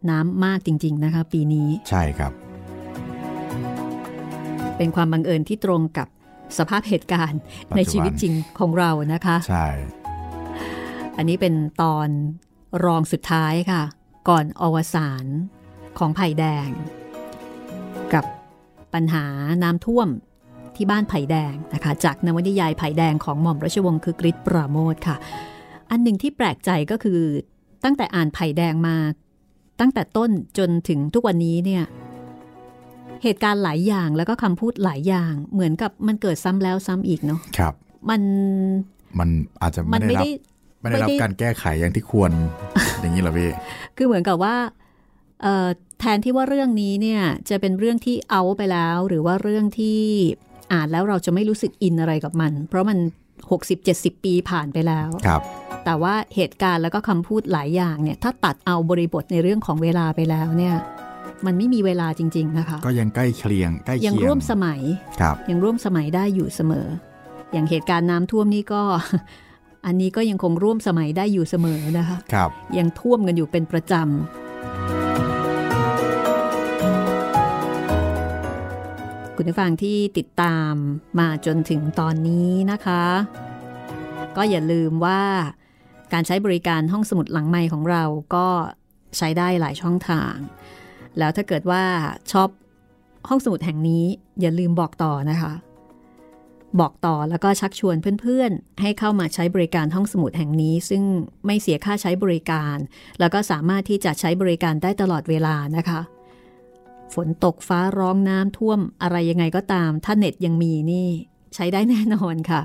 [0.09, 2.31] น้ำมากจริง ๆ นะคะ ปีนี้ ใช่ครับ
[4.77, 6.07] เป็นความบังเอิญที่ตรงกับ
[6.57, 7.39] สภาพเหตุการณ์
[7.71, 9.67] ปัจจุบันในชีวิตจริงของเรานะคะ ใช่
[11.17, 12.07] อันนี้เป็นตอน
[12.85, 13.83] รองสุดท้ายค่ะ
[14.29, 15.25] ก่อนอวสาน
[15.97, 16.69] ของไผ่แดง
[18.13, 18.25] กับ
[18.93, 19.25] ปัญหา
[19.63, 20.07] น้ำท่วม
[20.79, 25.17] ที่บ้านไผ่แดงนะคะ จากนวนิยายไผ่แดงของหม่อมราชวงศ์คือกริชปราโมทค่ะ
[25.89, 27.21] อันหนึ่งที่แปลกใจก็คือ
[27.83, 28.95] ตั้งแต่อ่านไผ่แดงมา
[29.79, 31.83] ตั้งแต่ต้นจนถึงทุกวันนี้เนี่ย
[33.23, 37.73] เหตุการณ์หลายอย่างแล้วก็คำพูดหลายอย่างเหมือนกับมันเกิดซ้ำแล้วซ้ำอีกเนาะครับ
[38.09, 38.21] มัน
[39.19, 39.29] มัน
[39.61, 40.31] อาจจะมัไม่นได้ไม่รับได้
[40.81, 42.31] ไม่ได้รับการแก้ไขอย่างที่ควร
[42.99, 43.49] อย่างนี้เหรอพี่
[43.97, 44.55] คือเหมือนกับว่า
[45.99, 50.01] แทนที่ว่าเรื่องนี้เนี่ยจะเป็นเรื่องที่เอาไปแล้ว หรือว่าเรื่องที่
[50.73, 52.97] อ่านแล้วเราจะไม่รู้สึกอินอะไรกับมัน เพราะมัน
[53.61, 55.41] 60-70 ปีผ่านไปแล้วครับ
[55.85, 60.75] แต่ว่าเหตุการณ์แล้วก็คำพูดหลายอย่างเนี่ยถ้าตัดเอาบริบทในเรื่องของเวลาไปแล้วเนี่ย
[61.45, 64.81] มันไม่มีเวลาจริง ๆ นะคะ ก็ยังใกล้เคียงใกล้เคียงยังร่วมสมัย
[65.21, 66.87] ครับยังร่วมสมัยได้อยู่เสมอ
[67.51, 68.81] อย่างเหตุการณ์น้ำท่วมนี่ก็
[69.85, 74.48] อันนี้ก็ยังคงร่วมสมัยได้อยู่เสมอนะคะครับยังท่วมกันอยู่เป็นประจำ
[79.41, 80.73] คุณผู้ฟังที่ติดตาม
[81.19, 83.03] มาจนถึงตอนนี้นะคะ
[84.37, 85.21] ก็อย่าลืมว่า
[86.13, 88.03] การใช้บริการห้องสมุดหลังไม้ของเรา
[88.35, 88.47] ก็
[89.17, 90.33] ใช้ได้หลายช่องทาง
[91.17, 91.83] แล้วถ้าเกิดว่า
[92.31, 92.49] ชอบ
[93.29, 94.05] ห้องสมุดแห่งนี้
[94.41, 95.53] อย่าลืมบอกต่อนะคะ
[96.79, 101.03] บอกต่อแล้วก็ชักชวนเพื่อนๆ ให้เข้ามาใช้บริการห้องสมุดแห่งนี้ ซึ่ง
[101.45, 102.75] ไม่เสียค่าใช้บริการ
[103.19, 106.01] แล้วก็สามารถที่จะใช้บริการได้ตลอดเวลานะคะ
[107.13, 111.07] ฝนตกฟ้าร้องน้ำท่วมอะไรยังไงก็ตาม ถ้าเน็ตยังมีนี่
[111.55, 112.61] ใช้ได้แน่นอนค่ะ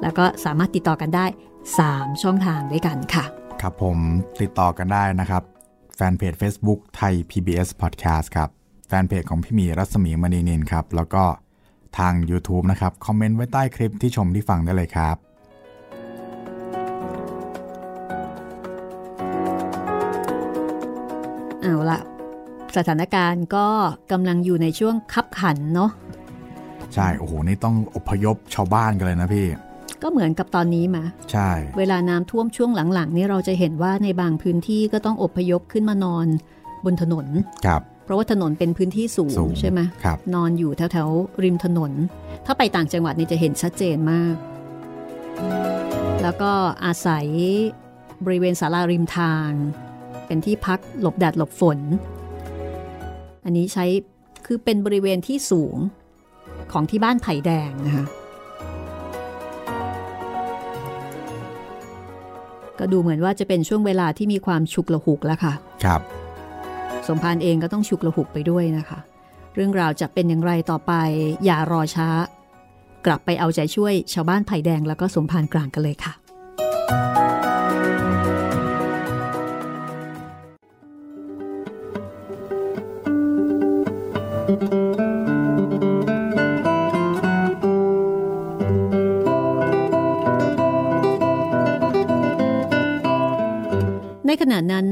[0.00, 1.26] แล้วก็สามารถติดต่อกันได้
[1.74, 3.24] 3 ช่องทางด้วยกันค่ะ
[3.60, 3.98] ครับผม
[4.40, 5.42] ติดต่อกันได้นะครับ
[5.94, 8.48] แฟนเพจ Facebook ไทย PBS Podcast ครับ
[8.88, 11.24] แฟนเพจของพี่มีรัศมีมณีนินครับ แล้วก็
[11.98, 15.16] ทาง YouTube นะครับ คอมเมนต์ไว้ใต้คลิปที่ชมที่ฟังได้เลยครับ
[21.62, 22.00] เอาละ
[22.76, 23.66] สถานการณ์ก็
[24.12, 25.90] กำลังอยู่ในช่วงคับขันเนาะ
[26.94, 29.46] ใช่ โอ้โห นี่ต้องอพยพชาวบ้านกันเลยนะพี่
[30.02, 36.26] ก็เหมือนกับตอนนี้มา ใช่ เวลาน้ำท่วมช่วงหลังๆ นี่เราจะเห็นว่าในบางพื้นที่ก็ต้องอพยพขึ้นมานอน
[36.84, 37.26] บนถนน
[37.66, 41.92] ครับ เพราะว่าถนนเป็นพื้นที่สูสูงงใช่ไหมครับ นอนอยู่แถวๆริมถนน
[42.46, 44.34] ถ้าไปต่างจังหวัดนี่จะเห็นชัดเจนมาก
[46.22, 46.52] แล้วก็
[46.84, 47.26] อาศัย
[48.24, 49.50] บริเวณศาลาริมทาง
[50.26, 51.78] เป็นที่พักหลบแดดหลบฝน
[53.44, 53.84] อันนี้ใช้
[54.46, 55.76] คือเป็นบริเวณที่สูง
[56.72, 58.06] ของที่บ้านไผ่แดงนะคะ
[62.78, 65.54] ก็ดูเหมือนว่าจะเป็นช่วงเวลาที่มีความฉุกละหุกแล้วค่ะ
[65.84, 66.00] ครับ
[67.08, 68.98] สมพานเองก็ต้องฉุกละหุกไปด้วยนะคะ
[69.54, 70.92] เรื่องราวจะเป็นอย่างไรต่อไป
[71.44, 72.08] อย่ารอช้า
[73.06, 76.12] กลับไปเอาใจช่วยชาวบ้านไผ่แดงแล้วก็สมพานกลางกันเลยค่ะ
[94.54, 94.86] ณะนั้น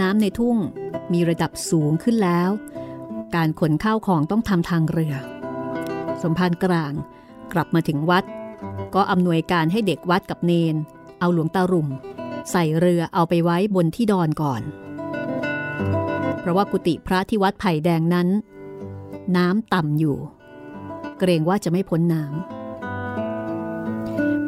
[0.00, 0.56] น้ำในทุ่ง
[1.12, 2.50] มีระดับสูงขึ้นแล้ว
[3.34, 5.14] การขนข้าวของต้องทำทางเรือ
[6.22, 6.92] สมภารกลาง
[7.52, 8.24] กลับมาถึงวัด
[8.94, 10.74] ก็อำนวยการให้เด็กวัดกับเนน
[11.20, 11.88] เอาหลวงตารุ่ม
[12.50, 14.62] ใส่เรือเอาไปไว้บนที่ดอนก่อน
[16.40, 18.28] เพราะว่ากุฏิพระที่วัดไผ่แดงนั้น
[19.36, 20.16] น้ำต่ำอยู่
[21.18, 22.36] เกรงว่าจะไม่พ้นน้ำ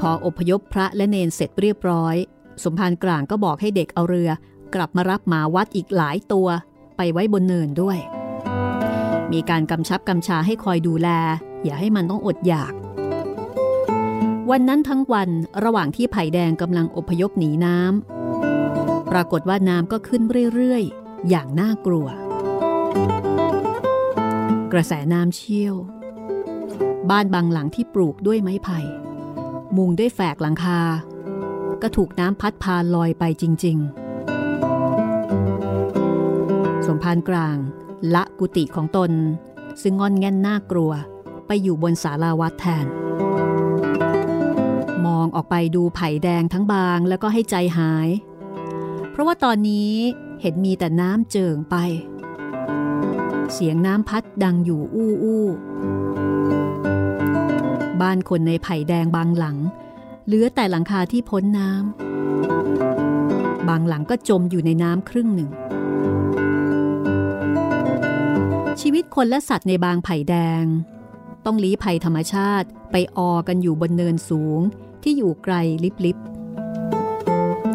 [0.00, 2.16] พออพยพพระและเนนเสร็จเรียบร้อย
[2.64, 4.30] สมภารกลางก็บอกให้เด็กเอาเรือ
[4.74, 6.48] กลับมารับหมาวัดอีกหลายตัว
[6.96, 7.98] ไปไว้บนเนินด้วย
[9.32, 11.08] มีการกำชับกำชาให้คอยดูแล
[11.64, 12.72] อย่าให้มันต้องอดอยาก
[14.50, 15.30] วันนั้นทั้งวัน
[15.64, 20.22] ระหว่างที่ไผ่แดงกำลังอพยพหนีน้ำปรากฏว่าน้ำก็ขึ้น
[20.54, 22.06] เรื่อยๆ อย่างน่ากลัว
[24.72, 25.74] กระแสน้ำเชี่ยว
[27.10, 28.80] บ้านบางหลังที่ปลูกด้วยไม้ไผ่
[29.76, 30.80] มุงด้วยแฝกหลังคา
[31.82, 33.99] ก็ถูกน้ำพัดพาลอยไปจริง ๆ
[36.90, 37.56] สมภารกลาง
[38.14, 39.10] ละกุฏิของตน
[39.82, 40.92] ซึ่งงอนแง่นน่ากลัว
[41.46, 42.86] ไปอยู่บนศาลาวัดแทน
[45.06, 48.08] มองออกไปดูไผ่แดงทั้งบางแล้วก็ให้ใจหาย
[49.10, 49.92] เพราะว่าตอนนี้
[50.40, 51.76] เห็นมีแต่น้ำเจิ่งไป
[53.52, 55.44] เสียงน้ำพัดดังอยู่อู้อู้
[58.00, 59.56] บ้านคนในไผ่แดงบางหลัง
[60.26, 65.50] เหลือแต่หลังคาที่พ้นน้ำบางหลังก็จมอยู่ในน้ำครึ่งหนึ่ง
[68.80, 70.64] ชีวิตคนและสัตว์ในบางไผ่แดง
[71.44, 74.60] ต้องลี้ภัยธรรมชาติไปออกันอยู่บนเนินสูง
[75.02, 75.54] ที่อยู่ไกล
[76.04, 76.18] ลิบ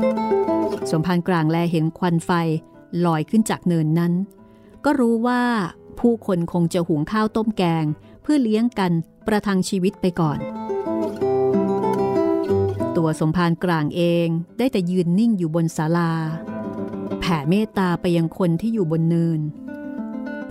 [0.06, 2.32] ๆสมภารกลางแลเห็นควันไฟ
[3.06, 4.14] ลอยขึ้นจากเนินนั้น
[4.86, 5.44] ก็รู้ว่า
[6.00, 7.86] ผู้คนคงจะหุงข้าวต้มแกง
[8.22, 8.92] เพื่อเลี้ยงกัน
[9.28, 10.40] ประทังชีวิตไปก่อน
[12.98, 16.14] ตัวสมภารกลางเองได้แต่ยืนนิ่งอยู่บนศาลา
[17.20, 19.42] แผ่เมตตาไปยังคนที่อยู่บนเนิน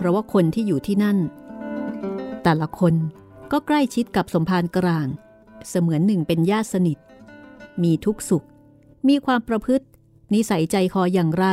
[0.05, 1.19] ราะว่าคนที่อยู่ที่นั่น
[2.43, 2.95] แต่ละคน
[3.53, 5.07] ก็ใกล้ชิดกับสมภารกลาง
[5.69, 6.99] เสมือนหนึ่งเป็นญาติสนิท
[7.83, 8.47] มีทุกสุข
[9.09, 9.87] มีความประพฤติ
[10.35, 11.47] นิสัยใจคออย่างไร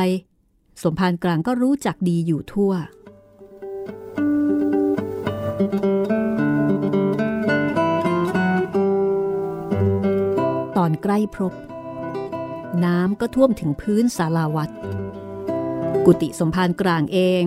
[0.82, 2.72] สมภารกลางก็รู้จักดีอยู่ทั่ว
[10.76, 11.54] ตอนใกล้พรบ
[12.84, 14.70] น้ำก็ท่วมถึงพื้นศาลาวัด
[16.04, 17.44] กุฏิสมภารกลางเอง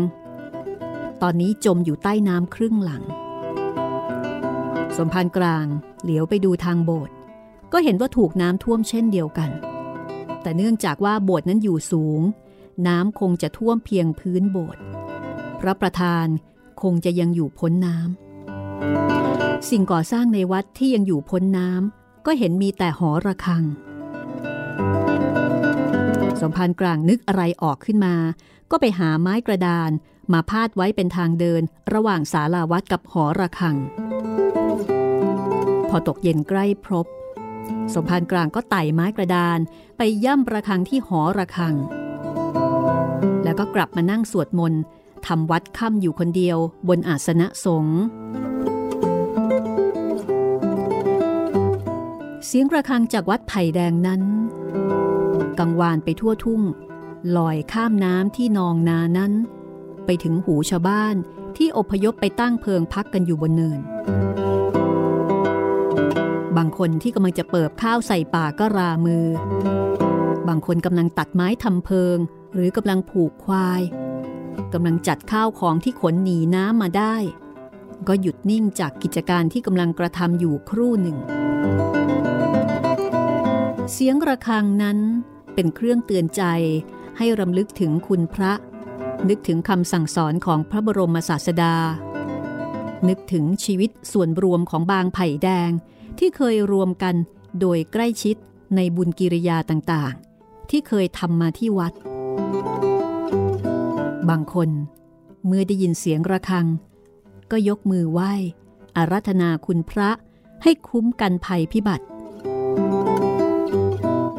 [1.21, 3.03] ตอนนี้จมอยู่ใต้น้ำครึ่งหลัง
[4.97, 5.65] สมภารกลาง
[6.03, 7.13] เหลียวไปดูทางโบสถ์
[7.73, 9.49] ก็เห็นว่าถูกน้ำท่วมเช่นเดียวกัน
[10.41, 12.21] แต่เนื่องจากว่าโบสถ์นั้นอยู่สูง
[12.87, 14.81] น้ำคงจะท่วมเพียงพื้นโบสถ์
[15.59, 16.27] พระประธาน
[16.81, 23.63] คงจะยังอยู่พ้นน้ำสิ่งก่อสร้างในวัดที่ยังอยู่พ้นน้ำก็เห็นมีแต่หอระฆัง
[26.41, 28.15] สมภารกลางนึกอะไรออกขึ้นมา
[28.71, 29.91] ก็ไปหาไม้กระดาน
[30.33, 31.61] มาพาดไว้เป็นทางเดิน
[31.93, 33.77] ระหว่างศาลาวัดกับหอระฆัง
[35.89, 37.07] พอตกเย็นใกล้พรบ
[37.93, 39.59] สมภารกลางก็ไต่ไม้กระดาน
[39.97, 41.75] ไปย่ำระฆังที่หอระฆัง
[43.43, 44.81] แล้วก็กลับมานั่งสวดมนต์
[45.27, 46.57] ทำวัดค่ำอยู่คนเดียว
[46.87, 48.01] บนอาสนะสงฆ์
[52.45, 54.21] เสียงระฆังจากวัดไผ่แดงนั้น
[55.59, 56.61] กังวานไปทั่วทุ่ง
[57.37, 59.33] ลอยข้ามน้ำที่นองนานั้น
[60.05, 61.15] ไปถึงหูชาวบ้าน
[61.57, 63.79] ที่อพยพไปตั้งเพิงพักกันอยู่บนเนิน
[66.57, 69.25] บางคนที่กำลังจะเปิบข้าวใส่ป่าก็รามือ
[70.47, 72.17] บางคนกำลังตัดไม้ทำเพิง
[72.53, 73.81] หรือกำลังผูกควาย
[74.73, 77.15] กำลังจัดข้าวของที่ขนหนีน้ำมาได้
[78.07, 81.17] ก็หยุดนิ่งจากกิจการที่กำลังกระทำอยู่ครู่หนึ่ง
[83.91, 84.99] เสียงระฆังนั้น
[85.53, 86.43] เป็นเครื่องเตือนใจ
[87.17, 88.53] ให้รำลึกถึงคุณพระ
[89.29, 91.75] นึกถึงคำสั่งสอนของพระบรมศาสดา
[93.07, 95.69] นึกถึงชีวิตส่วนรวมของบางไผ่แดง
[96.19, 97.15] ที่เคยรวมกัน
[97.59, 98.35] โดยใกล้ชิด
[98.75, 101.93] ในบุญกิริยาต่างๆ ที่เคยทำมาที่วัด
[104.29, 104.69] บางคน
[105.45, 106.67] เมื่อได้ยินเสียงระฆัง
[107.51, 108.33] ก็ยกมือไหว้
[108.97, 110.09] อารัธนาคุณพระ
[110.63, 112.05] ให้คุ้มกันภัยพิบัติ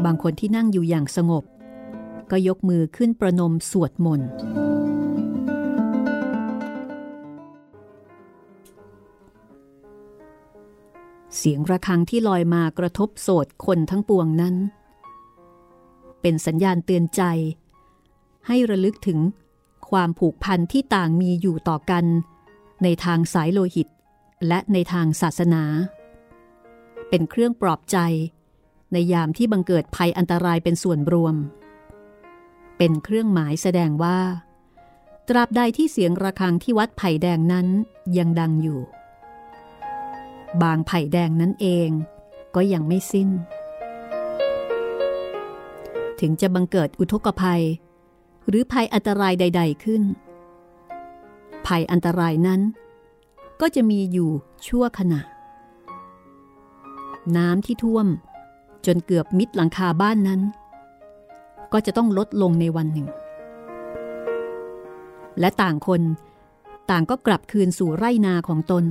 [0.04, 1.44] บางคนที่นั่งอยู่อย่างสงบ
[2.30, 4.28] ก็ยกมือขึ้นประนมสวดมนต์
[11.38, 14.54] เสียงระฆังที่ลอยมากระทบโสดคนทั้งปวงนั้น
[16.20, 17.22] เป็นสัญญาณเตือนใจ
[18.46, 19.18] ให้ระลึกถึง
[19.90, 22.04] ความผูกพันที่ต่างมีอยู่ต่อกัน
[22.82, 23.88] ในทางสายโลหิต
[24.46, 25.64] และในทางศาสนา
[27.08, 27.98] เป็นเครื่องปลอบใจ
[28.92, 31.34] ในยามที่บังเกิดภัยอันตรายเป็นส่วนรวม
[32.78, 34.18] เป็นเครื่องหมายแสดงว่า
[35.28, 37.66] ตราบใดที่เสียงระฆังที่วัดไผ่แดงนั้น
[38.16, 38.80] ยังดังอยู่
[40.62, 41.88] บางไผ่แดงนั้นเอง
[42.54, 43.28] ก็ยังไม่สิ้น
[46.20, 47.62] ถึงจะบังเกิดอุทกภัย
[48.48, 50.02] หรือภัยอันตรายใด ๆขึ้น
[51.66, 52.60] ภัยอันตรายนั้น
[53.60, 54.30] ก็จะมีอยู่
[54.66, 55.20] ชั่วขณะ
[57.36, 58.06] น้ำที่ท่วม
[58.86, 60.40] จนเกือบมิดหลังคาบ้านนั้น
[61.72, 63.08] ก็จะต้องลดลงในวันหนึ่ง
[65.40, 66.02] และต่างคน
[66.90, 68.84] ต่างก็กลับคืนสู่ไร่นาของตน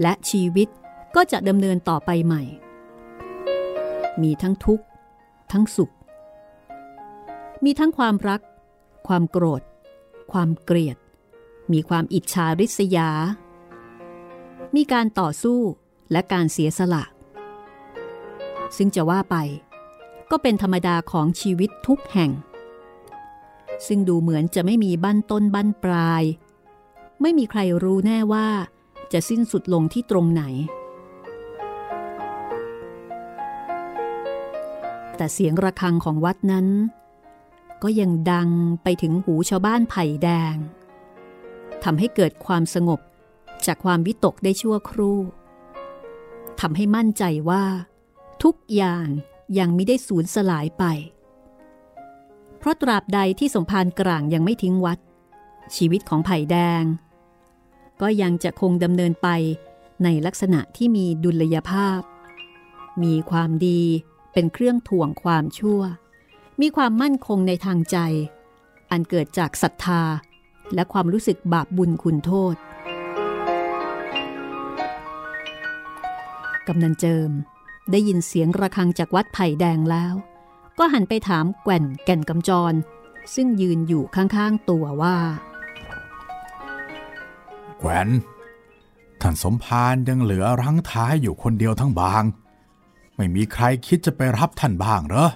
[0.00, 0.68] และชีวิต
[1.14, 2.42] ก็จะดำเนินต่อไปใหม่
[4.22, 4.84] มีทั้งทุกข์
[5.52, 5.92] ทั้งสุข
[7.64, 8.40] มีทั้งความรัก
[9.08, 9.62] ความโกรธ
[10.32, 10.96] ความเกลียด
[11.72, 13.10] มีความอิจฉาริษยา
[14.76, 15.60] มีการต่อสู้
[16.12, 17.04] และการเสียสละ
[18.76, 19.36] ซึ่งจะว่าไป
[20.30, 22.30] ก็เป็นธรรมดาของชีวิตทุกแห่ง
[23.86, 26.22] ซึ่งดูเหมือนจะไม่มีบั้นต้นบั้นปลาย
[27.20, 28.48] ไม่มีใครรู้แน่ว่า
[29.12, 30.42] จะสิ้นสุดลงที่ตรงไหน
[35.16, 36.66] แต่เสียงระฆังของวัดนั้น
[37.82, 38.48] ก็ยังดัง
[38.82, 40.56] ไปถึงหูชาวบ้านไผ่แดง
[41.84, 43.00] ทำให้เกิดความสงบ
[43.66, 45.18] จากความวิตกได้ชั่วครู่
[46.60, 47.64] ทำให้มั่นใจว่า
[48.42, 49.06] ทุกอย่าง
[49.58, 50.84] ยังไม่ได้สูญสลายไป
[52.58, 54.98] เพราะตราบใดที่สมภารกลางยังไม่ทิ้งวัด
[55.76, 56.82] ชีวิตของไผ่แดง
[58.02, 59.28] ก็ยังจะคงดำเนินไป
[60.04, 62.00] ในลักษณะที่มีดุลยภาพ
[63.02, 63.82] มีความดี
[64.32, 65.80] เป็นเครื่องถ่วงความชั่ว
[66.60, 67.98] มีความมั่นคงในทางใจ
[68.90, 70.02] อันเกิดจากศรัทธา
[70.74, 72.54] และความรู้สึกบาปบุญคุณโทษ
[76.66, 77.30] กำนันเจิม
[77.90, 80.14] ได้ยินเสียงระฆังจากวัดไผ่แดงแล้ว
[80.78, 82.74] ก็หันไปถามแก่นแก่นกำจร
[83.34, 85.16] ซึ่งยืนอยู่ข้างๆตัวว่า
[87.82, 88.08] แหวน
[89.20, 92.24] ท่านสมภารยังเหลือรั้งท้ายอยู่คนเดียวทั้งบาง
[93.16, 95.30] ไม่มีใครคิดจะไปรับท่านบ้างเหรอ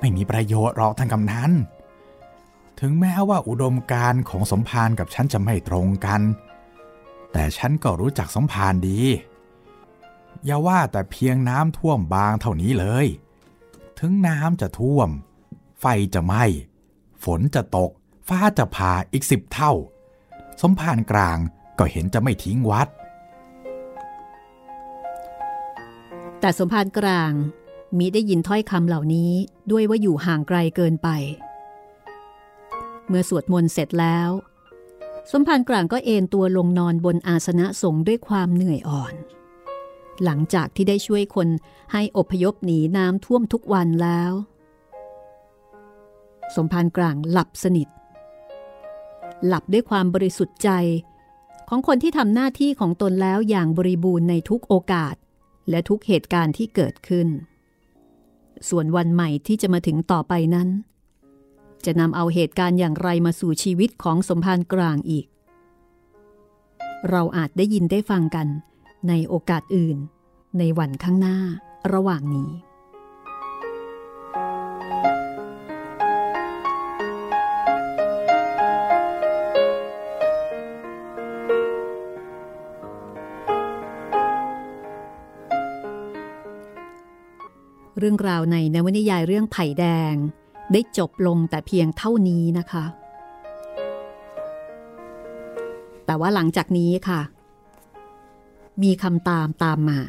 [0.00, 1.52] ไม่มีประโยชน์หรอกท่านกำนัน
[2.80, 6.20] ถึงแม้ว่าอุดมการณ์ของสมภารกับฉันจะไม่ตรงกัน
[7.32, 9.00] แต่ฉันก็รู้จักสมภารดี
[10.44, 13.06] อย่าว่าแต่เพียงน้ำท่วมบางเท่านี้เลย
[13.98, 15.08] ถึงน้ำจะท่วม
[15.80, 16.44] ไฟจะไหม้
[17.24, 17.90] ฝนจะตก
[18.28, 19.72] ฟ้าจะผ่าอีกสิบเท่า
[20.60, 21.38] สมภารกลาง
[21.78, 22.88] ก็เห็นจะไม่ทิ้งวัด
[26.40, 27.32] แต่สมภารกลาง
[27.98, 29.32] มิได้ยินถ้อยคำเหล่านี้
[29.70, 31.08] ด้วยว่าอยู่ห่างไกลเกินไป
[33.08, 34.30] เมื่อสวดมนต์เสร็จแล้ว
[35.30, 39.14] สมภารกลางก็เอนตัวลงนอนบนอาสนะสงด้วยความเหนื่อยอ่อน
[40.24, 41.48] หลังจากที่ได้ช่วยคน
[41.92, 44.32] ให้อพยพหนีน้ำท่วมทุกวันแล้ว
[46.56, 47.88] สมภารกลางหลับสนิท
[49.46, 50.70] หลับด้วยความบริสุทธิ์ใจ
[51.68, 55.14] ของคนที่ทำหน้าที่ของตนแล้วอย่างบริบูรณ์ในทุกโอกาส
[55.70, 57.28] และทุกเหตุการณ์ที่เกิดขึ้น
[58.68, 60.68] ส่วนวันใหม่ที่จะมาถึงต่อไปนั้น
[61.84, 65.26] จะนำเอาเหตุการณ์อย่างไรมาสู่ชีวิตของสมภารกลางอีก
[67.10, 68.46] เราอาจได้ยินได้ฟังกัน
[69.08, 69.98] ในโอกาสอื่น
[70.58, 71.38] ในวันข้างหน้า
[71.92, 72.50] ระหว่างนี้
[87.98, 90.14] เรื่องราวในนวนิยายเรื่องไผ่แดง
[90.72, 92.84] ได้จบลงแต่เพียงเท่านี้นะคะ
[96.06, 97.20] แต่ว่าหลังจากนี้ค่ะ
[98.82, 100.00] มีคำตามตามมา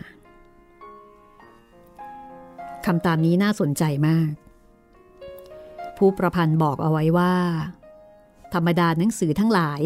[2.85, 4.31] คำตามนี้น่าสนใจมาก
[5.97, 7.35] ผู้ประพันธ์บอกเอาไว้ว่า
[8.53, 9.81] ธรรมดาหนังสือทั้งหลาย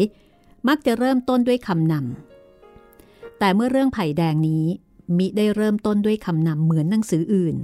[0.68, 4.64] มักจะเริ่มต้นด้วยคำนำแต่เมื่อเรื่องไผ่แดงนี้
[5.18, 7.56] มิได้เริ่มต้นด้วยคำนำเหมือนหนังสืออื่น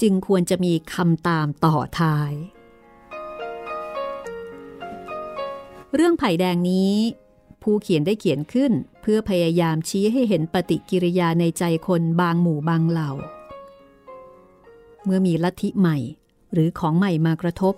[0.00, 2.32] จึงควรจะมีคำตามต่อท้าย
[5.94, 6.94] เรื่องไผ่แดงนี้
[7.62, 13.10] ผู้เขียนได้เขียนขึ้น เพื่อพยายามชี้ให้เห็นปฏิกิริยาในใจคนบางหมู่บางเหล่า
[15.04, 15.96] เมื่อมีลัทธิใหม่
[16.52, 17.74] หรือของใหม่มากระทบ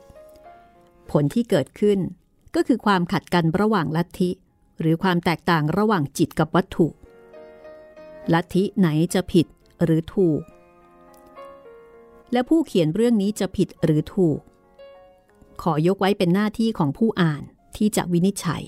[1.10, 1.98] ผลที่เกิดขึ้น
[2.54, 4.30] ก็คือความขัดกันระหว่างลัทธิ
[4.80, 6.88] หรือความแตกต่างระหว่างจิตกับวัตถุ
[8.32, 9.46] ลัทธิไหนจะผิด
[9.82, 10.40] หรือถูก
[12.32, 14.40] และผู้เขียนเรื่องนี้จะผิดหรือถูก
[15.62, 17.42] ขอยกไว้เป็นหน้าที่ของผู้อ่าน
[17.76, 18.62] ที่จะวินิจฉัย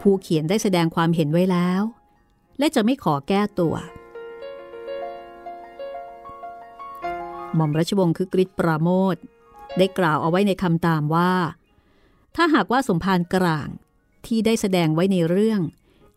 [0.00, 1.82] ผู้เขียนได้แสดงความเห็นไว้แล้ว
[2.58, 3.74] และจะไม่ขอแก้ตัว
[7.54, 9.16] หม่อมราชวงศ์คือกริชปราโมท
[9.78, 11.32] ได้กล่าวเอาไว้ในคำตามว่า
[12.36, 13.68] ถ้าหากว่าสมภารกลาง
[14.26, 15.60] ที่ได้แสดงไว้ในเรื่อง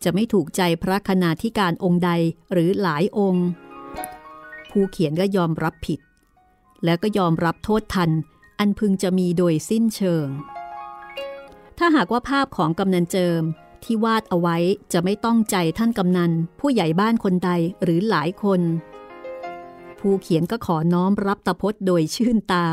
[0.03, 2.11] จะไม่ถูกใจพระคณาธิการองค์ใด
[2.51, 3.47] หรือหลายองค์
[4.73, 5.99] ผู้เขียนก็ยอมรับผิด
[6.85, 8.11] แล้วก็ยอมรับโทษทัน
[8.59, 10.27] อันพึงจะมีโดยสิ้นเชิง
[11.77, 13.41] ถ้าหากว่าภาพของกำนันเจิม
[13.83, 14.57] ที่วาดเอาไว้
[14.93, 17.51] จะไม่ต้องใจท่านกำนัน ผู้ใหญ่บ้านคนใด
[17.83, 18.61] หรือหลายคน
[19.99, 22.67] ผู้เขียนก็ขอน้อมรับตะพดโดยชื่นตา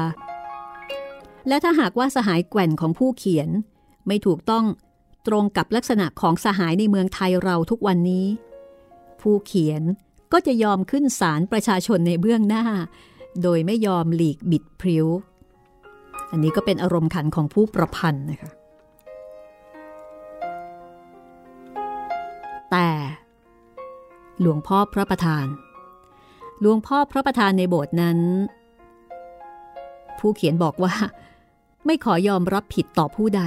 [1.49, 3.49] และถ้าหากว่าสหายแกว่นของผู้เขียน
[4.07, 4.65] ไม่ถูกต้อง
[5.27, 8.27] ตรงกับลักษณะของสหายในเมืองไทยเราทุกวันนี้
[9.21, 9.83] ผู้เขียน
[10.33, 12.65] ก็จะยอมขึ้นศาลประชาชนในเบื้องหน้า
[13.43, 15.07] โดยไม่ยอมหลีกบิดพริ้ว
[16.31, 18.53] อันนี้ก็เป็นอารมณ์ขันของผู้ประพันธ์นะคะ
[22.71, 22.89] แต่
[24.41, 25.47] หลวงพ่อพระประธาน
[26.61, 28.19] หลวงพ่อพระประธานในโบสถ์นั้น
[30.19, 30.95] ผู้เขียนบอกว่า
[31.87, 33.43] ไม่ขอยอมรับผิดต่อผู้ใด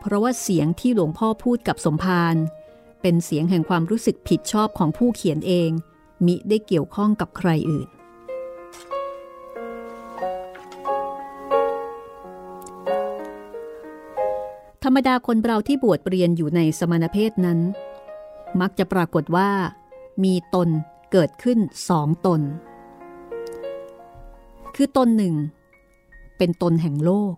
[0.00, 2.34] เพราะว่าเสียงที่หลวงพ่อพูดกับสมภาร
[3.02, 5.70] เป็นเสียงแห่งความรู้สึกผิดชอบของผู้เขียนเอง
[6.26, 7.88] มิได้เกี่ยวข้องกับใครอื่น
[14.84, 17.58] ธรรมดาคนเราที่บวชเรียนอยู่ในสมณเพศนั้น
[18.60, 19.50] มักจะปรากฏว่า
[20.24, 20.68] มีตน
[21.12, 21.58] เกิดขึ้น
[21.88, 22.40] สองตน
[24.76, 25.34] คือตนหนึ่ง
[26.38, 27.34] เป็นตนแห่งโลก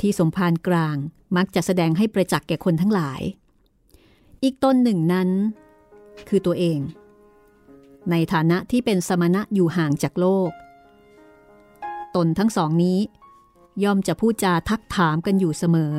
[0.00, 0.96] ที่สมภารกลาง
[1.36, 3.20] มักจะแสดงให้ประจักษ์แก่คนทั้งหลาย
[4.42, 5.28] อีกตนหนึ่งนั้น
[6.28, 6.78] คือตัวเอง
[8.10, 10.50] ในฐานะที่เป็นสมณะอยู่ห่างจากโลก
[12.16, 12.98] ตนทั้งสองนี้
[13.84, 15.94] ย่อมจะพูดจาทักถามกันอยู่เสมอ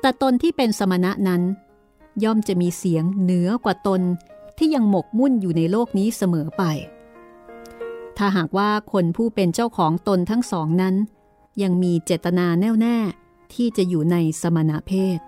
[0.00, 1.42] แต่ตนที่เป็นสมณะนั้น
[2.24, 4.00] ย่อมจะมีเสียงเหนือกว่าตน
[4.58, 6.62] ที่ยังหมกมุ่นอยู่ในโลกนี้เสมอไป
[8.16, 10.94] ถ้าหากว่าคนผู้เป็นเจ้าของตนทั้งสองนั้น
[11.62, 12.96] ยังมีเจตนาแน่วแน่
[13.54, 15.18] ที่จะอยู่ในสมณะเพศ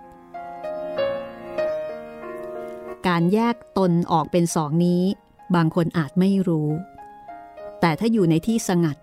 [3.07, 5.03] การแยกตนออกเป็นสองนี้
[5.55, 6.69] บางคนอาจไม่รู้
[7.79, 8.97] แต่ถ้าอยู่ในที่สงัด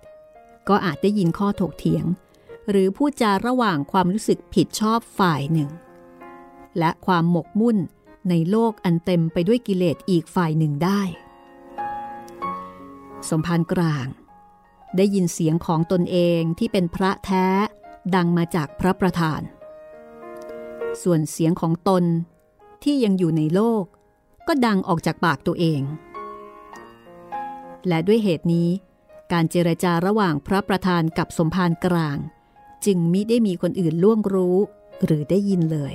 [0.69, 2.05] ก็อาจได้ยินข้อถกเถียง
[2.71, 5.71] หรือพูดจาระหว่างความรู้สึกผิดชอบฝ่ายหนึ่ง
[6.79, 7.79] และความหมกมุ่น
[8.31, 11.01] ในโลกอันเต็มไปด้วยกิเลสอีกฝ่ายหนึ่งได้
[13.29, 14.07] สมภารกลาง
[14.97, 17.47] ได้ยินเสียงของตนเองที่เป็นพระแท้
[18.15, 19.41] ดังมาจากพระประธาน
[21.03, 22.05] ส่วนเสียงของตน
[22.83, 23.85] ที่ยังอยู่ในโลก
[24.49, 25.81] ก็ดังออกจากปากตัวเอง
[27.89, 28.69] และด้วยเหตุนี้
[29.33, 32.19] การเจรจาระหว่างพระประธานกับสมภารกลาง
[32.85, 34.57] จึงมิได้มีคนอื่นล่วงรู้
[35.05, 35.95] หรือได้ยินเลย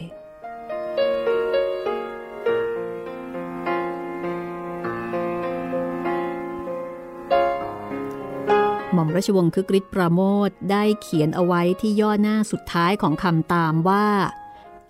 [8.94, 14.08] หม่อมราชวงศ์คึกฤทธิ์ประโมทได้เขียนเอาไว้ที่ย่อหน้าสุดท้ายของคำตามว่า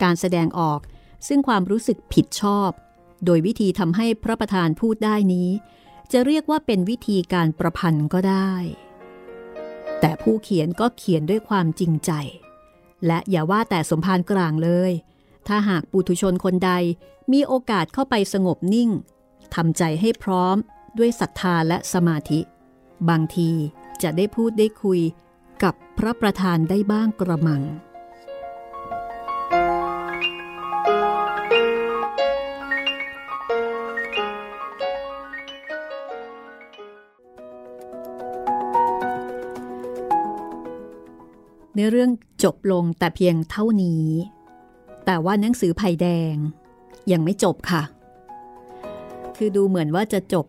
[0.04, 0.80] การแสดงออก
[1.28, 2.70] ซึ่งความรู้สึกผิดชอบ
[3.26, 5.50] โดยวิธีทำให้พระประธานพูดได้นี้
[6.12, 8.54] จะเรียกว่าเป็นวิธีการประพันธ์ก็ได้
[10.00, 12.12] แต่ผู้เขียนก็เขียนด้วยความจริงใจ
[13.06, 14.92] และอย่าว่าแต่สมภารกลางเลย
[15.48, 16.72] ถ้าหากปุถุชนคนใด
[17.32, 18.90] มีโอกาสเข้าไปสงบนิ่ง
[19.56, 20.56] ทำใจให้พร้อม
[20.98, 22.40] ด้วยศรัทธาและสมาธิ
[23.10, 23.52] บางที
[24.02, 25.02] จะได้พูดได้คุย
[25.64, 27.62] กับพระประธานได้บ้างกระมัง
[41.78, 42.12] ในเรื่อง
[42.44, 44.06] จบลงแต่เพียงเท่านี้
[45.06, 46.36] แต่ว่าหนังสือไผ่แดง
[47.12, 47.84] ยังไม่จบค่ะ
[49.38, 50.46] คือดูเหมือนว่าจะจบ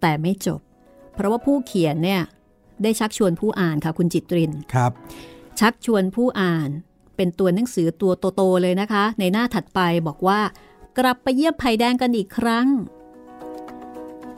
[0.00, 0.60] แต่ไม่จบ
[1.14, 2.22] เพราะว่าผู้เขียนเนี่ย
[2.82, 4.92] ได้ชักชวนผู้อ่านค่ะคุณจิตรินครับ
[5.60, 6.68] ชักชวนผู้อ่าน
[7.16, 10.40] เป็นตัวหนังสือตัวโตๆเลยนะคะ ในหน้าถัดไปบอกว่า
[10.98, 12.66] กลับไปเยี่ยมไผ่แดงกันอีกครั้ง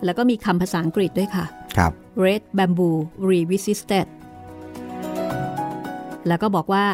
[0.04, 1.44] แล้วก็มีคำภาษาอังกฤษด้วยค่ะ
[1.76, 1.92] ครับ
[2.24, 2.96] Red Bamboo
[3.30, 4.08] Revisited
[6.26, 6.84] แล้วก็บอกว่า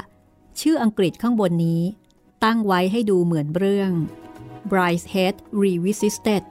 [0.61, 1.81] ชื่ออังกฤษข้างบนนี้
[2.45, 3.91] ตั้งไว้ให้ดูเหมือนเรื่อง
[4.71, 6.43] Brideshead Revisited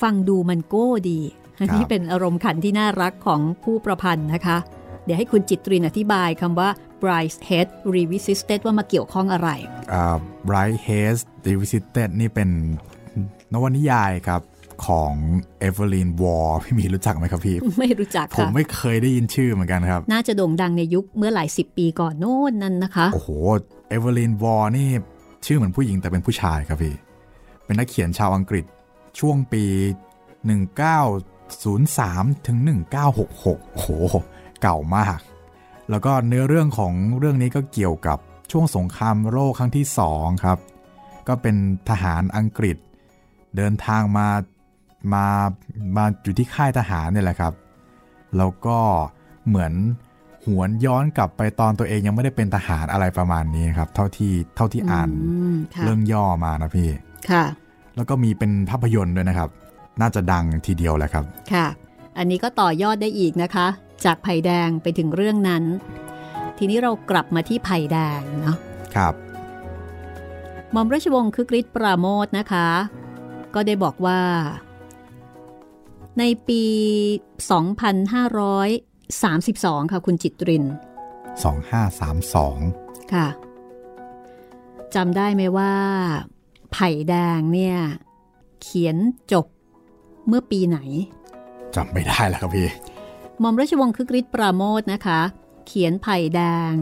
[0.00, 1.20] ฟังดูมันโก้ดี
[1.60, 4.58] อันนี้เป็นอารมณ์ขันที่น่ารักของผู้ประพันธ์นะคะ
[5.04, 6.68] เดี๋ยวให้คุณจิตรินอธิบายคำว่า
[7.02, 9.48] Brideshead Revisited ว่ามาเกี่ยวข้องอะไร
[9.92, 10.16] อ่า
[10.48, 12.48] Bright Haze Revisited นี่เป็น
[13.52, 14.40] นวนิยายครับ
[14.86, 15.12] ของ
[15.60, 23.30] เอเวอร์ลีนวอร์พี่หมีรู้จักไหมครับพี่ ไม่รู้จักผมค่ะไม่เคยได้ยินชื่อเหมือนกันครับ น่าจะโด่งดังในยุคเมื่อหลายสิบปีก่อนโน่นนั่นนะคะ โอ้โห
[23.88, 24.88] Evelyn Waugh นี่
[25.46, 26.94] ชื่อเหมือนผู้หญิงแต่เป็นผู้ชายครับพี่
[27.64, 28.64] เป็นนักเขียนชาวอังกฤษ
[29.18, 29.64] ช่วงปี
[30.44, 32.58] 1903 ถึง
[33.06, 33.88] 1966 โอ้โห
[34.62, 35.18] เก่ามาก
[35.90, 38.18] แล้วก็เนื้อเรื่องของเรื่องนี้ก็เกี่ยวกับ
[38.50, 40.58] ช่วงสงครามโลกครั้งที่สองครับ
[41.28, 41.56] ก็เป็น
[41.88, 42.76] ทหารอังกฤษ
[43.56, 44.28] เดินทางมา
[45.12, 45.26] มา
[45.96, 47.52] มาอยู่ที่ค่ายทหารเนี่ยแหละครับ
[48.36, 48.78] แล้วก็
[49.48, 49.72] เหมือน
[50.46, 55.10] หวนย้อนกลับไปตอนตัวเองยังไม่ได้เป็นทหารอะไรประมาณนี้ครับ เท่าที่เท่าที่อ่าน
[55.52, 56.88] มค่ะเรื่องย่อมานะพี่
[57.30, 57.44] ค่ะ
[57.96, 59.48] แล้วก็มีเป็นภาพยนตร์ด้วยนะครับ
[60.00, 61.66] น่าจะดังทีเดียวแหละครับค่ะ
[62.18, 63.66] อันนี้ก็ต่อยอดได้อีกนะคะ
[64.04, 65.64] จากไผ่แดงไปถึงเรื่องนั้น
[66.58, 68.56] ทีนี้เรากลับมาที่ไผ่แดงเนาะ
[68.96, 69.14] ครับ
[70.72, 72.68] หม่อมราชวงศ์คึกฤทธิ์ปราโมทนะคะ
[73.54, 74.20] ก็ได้บอกว่า
[76.18, 76.62] ในปี
[78.68, 80.64] 2532 ค่ะคุณจิตริน
[82.28, 83.28] 2532 ค่ะ
[84.94, 85.72] จำได้ไหมว่า
[86.72, 87.76] ไผ่แดงเนี่ย
[88.62, 88.96] เขียน
[89.32, 89.46] จบ
[90.26, 90.78] เมื่อปีไหน
[91.74, 92.68] จำไม่ได้แล้วครับพี่
[93.40, 95.20] หม่อมราชวงศ์คึกฤทธิ์ปราโมทนะคะ
[95.66, 96.40] เขียนไผ่แด
[96.72, 96.74] ง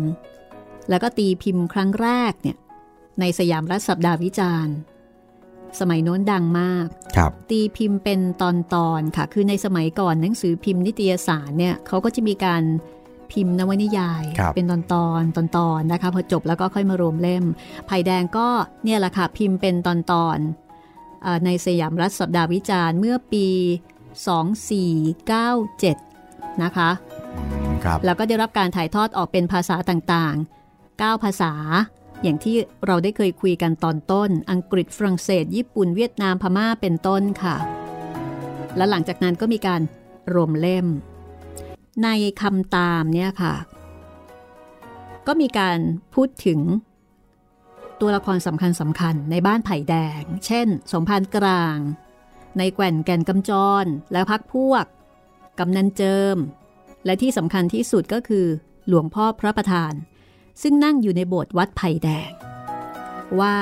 [0.89, 2.57] แล้วก็ตีพิมพ์ครั้งแรกเนี่ย
[3.21, 4.75] ในสยามรัฐสัปดาห์วิจารณ์
[5.81, 12.63] สมัยโน้นดังมากครับตีพิมพ์เป็นตอนตอนๆค่ะ คือในสมัยก่อนหนังสือพิมพ์นิตยสารเนี่ยเขาก็จะมีการ
[13.33, 17.45] พิมพ์นวนิยายครับเป็นตอนตอนตอนตอนๆนะคะพอจบแล้วก็ค่อยมารวมเล่ม
[17.87, 18.49] ไผ่แดงก็
[18.85, 23.47] เนี่ยแหละค่ะพิมพ์เป็นตอนตอนๆเอ่อในสยามรัฐสัปดาห์วิจารณ์เมื่อปี
[25.09, 26.91] 2497 นะคะ
[27.37, 27.43] อื
[27.73, 31.53] มครับแล้วก็ได้รับการถ่ายทอดออกเป็นภาษาต่างๆ 9 ภาษา
[32.23, 32.57] อย่างที่
[32.87, 37.57] เราได้เคยคุยกันตอนต้น อังกฤษฝรั่งเศส ญี่ปุ่นเวียดนามพม่าเป็นต้นค่ะ
[38.77, 39.81] และหลังจากนั้นก็มีการ
[40.35, 40.87] รวมเล่ม
[42.05, 42.09] ใน
[42.43, 43.55] คำตามเนี่ยค่ะ
[45.27, 45.79] ก็มีการ
[46.15, 46.61] พูดถึง
[48.01, 51.77] ตัวละครสำคัญสำคัญในบ้านไผ่แดง เช่น สมภารกลาง
[52.59, 53.51] ในแก่นแก่นกำจ
[53.83, 54.85] ร และพักพวก
[55.59, 56.37] กำนันเจิม
[57.05, 58.47] และที่สำคัญที่สุดก็คือ
[58.89, 59.93] หลวงพ่อพระประธาน
[60.63, 62.31] ซึ่งนั่งอยู่ในโบสถ์วัดไผ่แดง
[63.41, 63.57] ว่า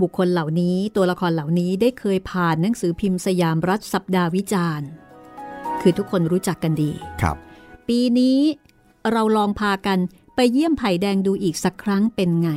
[0.00, 4.88] บุคคลเหล่านี้ตัวละครเหล่านี้ได้เคยผ่านหนังสือพิมพ์สยามรัฐสัปดาห์วิจารณ์
[5.80, 7.36] คือทุกคนรู้จักกันดีครับ
[7.88, 8.38] ปีนี้
[9.12, 9.98] เราลองพากัน
[10.36, 12.50] ไปเยี่ยมไผ่แดงดูอีกสักครั้งเป็นไง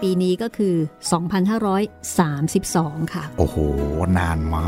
[0.00, 0.76] ปีนี้ก็คือ
[2.14, 3.56] 2532 ค่ะ โอ้โห
[4.18, 4.58] นานม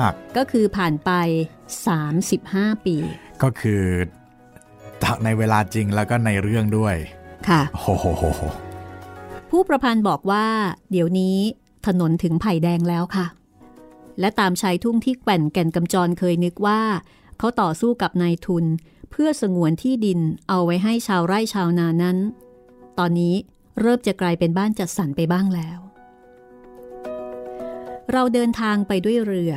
[0.00, 1.10] าก ก็คือผ่านไป
[2.00, 2.96] 35 ปี
[3.42, 3.82] ก็คือ
[5.24, 6.94] ในเวลาจริงแล้วก็ในเรื่องด้วย
[7.48, 8.04] ค่ะโอ้โห
[9.50, 10.46] ผู้ประพันธ์บอกว่า
[10.90, 11.36] เดี๋ยวนี้
[11.86, 13.26] ถนนถึงไผ่แดงแล้วค่ะ
[14.20, 16.80] และตามชายทุ่งที่แก่นแก่นกำจรเคยนึกว่า
[17.38, 18.64] เขาต่อสู้กับนายทุน
[19.10, 22.18] เพื่อสงวนที่ดินเอาไว้ให้ชาวไร่ชาวนานั้น
[22.98, 23.34] ตอนนี้
[23.80, 25.78] เริ่มจะกลายเป็นบ้านจัดสรรไปบ้างแล้ว
[28.12, 29.52] เราเดินทางไปด้วยเรือ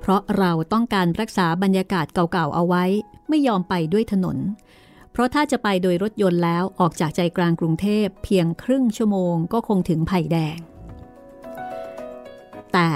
[0.00, 2.84] เพราะเราต้องการรักษาบรรยากาศเก่าๆเอาไว้
[3.28, 4.36] ไม่ยอมไปด้วยถนน
[5.12, 10.58] เพราะถ้าจะไปโดยรถยนต์แล้วออกจากใจกลางกรุงเทพเพียงครึ่งชั่วโมงก็คงถึงไผ่แดง
[12.72, 12.88] แต่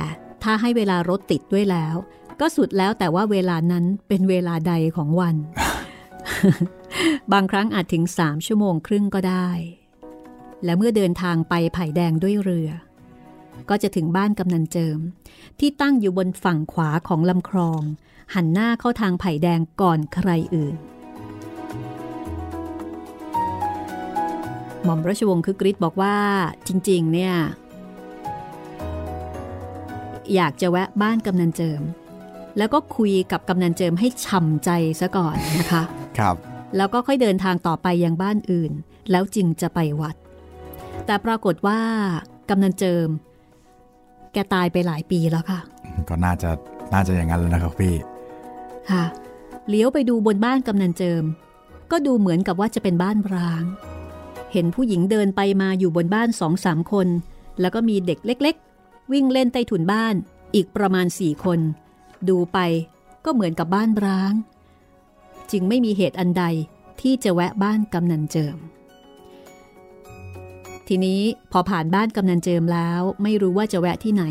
[0.43, 1.95] ถ้าให้เวลารถติดด้วยแล้ว
[2.41, 5.37] ก็สุดแล้วแต่ว่าเวลานั้นเป็นเวลาใดของวัน
[7.33, 9.49] บางครั้งอาจถึงสามชั่วโมงครึ่งก็ได้
[10.65, 12.71] และเมื่อเดินทางไปไผ่แดงด้วยเรือ
[13.69, 14.99] ก็จะถึงบ้านกำนันเจิม
[15.59, 17.83] ที่ตั้งอยู่บนฝั่งขวาของลำคลอง
[18.35, 20.75] หันหน้าเข้าทางไผ่แดงก่อนใครอื่น
[24.85, 26.17] หม่อมราชวงศ์คึกฤทธิ์บอกว่า
[26.67, 27.35] จริง ๆ เนี่ย
[30.35, 31.83] อยากจะแวะบ้านกำนันเจิม
[32.59, 34.71] แล้วก็คุยกับกำนันเจิมให้ช่ำใจ
[35.01, 35.83] ซะก่อนนะคะ
[36.19, 36.37] ครับ
[36.77, 38.73] แล้วก็ค่อยเดินทางต่อไปยังบ้านอื่น
[39.11, 40.17] แล้วจึงจะไปวัด
[41.07, 41.81] แต่ปรากฏว่า
[42.51, 43.09] กำนันเจิม
[44.33, 45.61] แกตายไปหลายปีแล้วค่ะ
[46.09, 46.51] ก็น่าจะ
[46.93, 47.95] น่าจะอย่างนั้นแล้วนะครับพี่
[48.91, 49.05] ค่ะ
[49.69, 51.25] เลี้ยวไปดูบนบ้านกำนันเจิม
[51.91, 53.65] ก็ดูเหมือนกับว่าจะเป็นบ้านร้าง
[54.53, 57.09] เห็นผู้หญิงเดินไปมาอยู่บนบ้านสองสามคน
[57.61, 60.15] แล้วก็มีเด็กเล็ก ๆ วิ่งเล่นใต้ถุนบ้าน
[60.55, 61.61] อีกประมาณสี่คน
[62.29, 62.59] ดูไป
[63.25, 64.33] ก็เหมือนกับบ้านร้าง
[65.51, 66.45] จึงไม่มีเหตุอันใด
[67.01, 68.57] ที่จะแวะบ้านกำนันเจิม
[70.89, 71.23] ทีนี้
[71.53, 74.25] พอผ่านบ้านกำนันเจิมแล้ว ไม่รู้ว่าจะแวะที่ไหน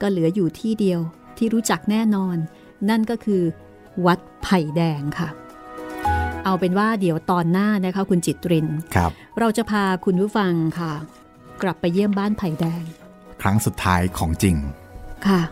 [0.00, 1.00] ก็เหลืออยู่ที่เดียว
[1.38, 2.36] ที่รู้จักแน่นอน
[2.90, 3.42] นั่นก็คือ
[4.06, 5.28] วัดไผ่แดงค่ะ
[6.44, 10.92] เอาเป็นว่าเดี๋ยวตอนหน้านะคะ คุณจิตรินครับ เราจะพาคุณผู้ฟังค่ะ
[11.62, 12.82] กลับไปเยี่ยมบ้านไผ่แดง
[13.42, 14.56] ครั้งสุดท้ายของจริง
[15.28, 15.42] ค่ะ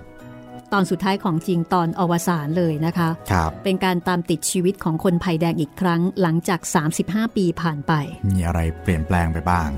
[0.73, 6.61] ตอนสุดท้ายของจริงตอนอวสานเลยนะคะครับเป็นการตามติดชีวิตของคนไผ่แดงอีกครั้ง หลังจาก
[6.99, 7.93] 35 ปีผ่านไป
[8.31, 9.69] มีอะไรเปลี่ยนแปลงไปบ้าง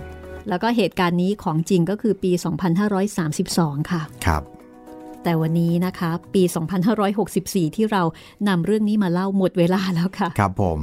[0.48, 2.32] แล้วก็เหตุการณ์นี้ของจริงก็คือปี
[3.10, 4.42] 2532 ค่ะ ครับ
[5.24, 6.42] แต่วันนี้นะคะ ปี
[7.10, 8.02] 2564 ที่เรา
[8.48, 10.80] นำเรื่องนี้มาเล่าหมดเวลาแล้วค่ะ ครับผม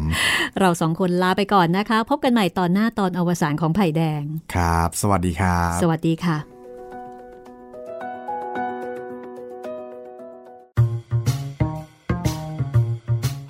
[0.60, 4.24] เราสองคนลาไปก่อนนะคะ พบกันใหม่ตอนหน้าตอนอวสานของไผ่แดง
[4.54, 6.38] ครับ สวัสดีครับ สวัสดีค่ะ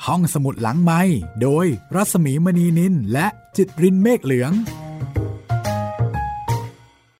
[0.08, 1.02] ห้องสมุดหลังไม้
[1.42, 1.66] โดย
[1.96, 3.28] รัสมีมณีนินและ
[3.58, 4.52] จิตรินเมฆเหลือง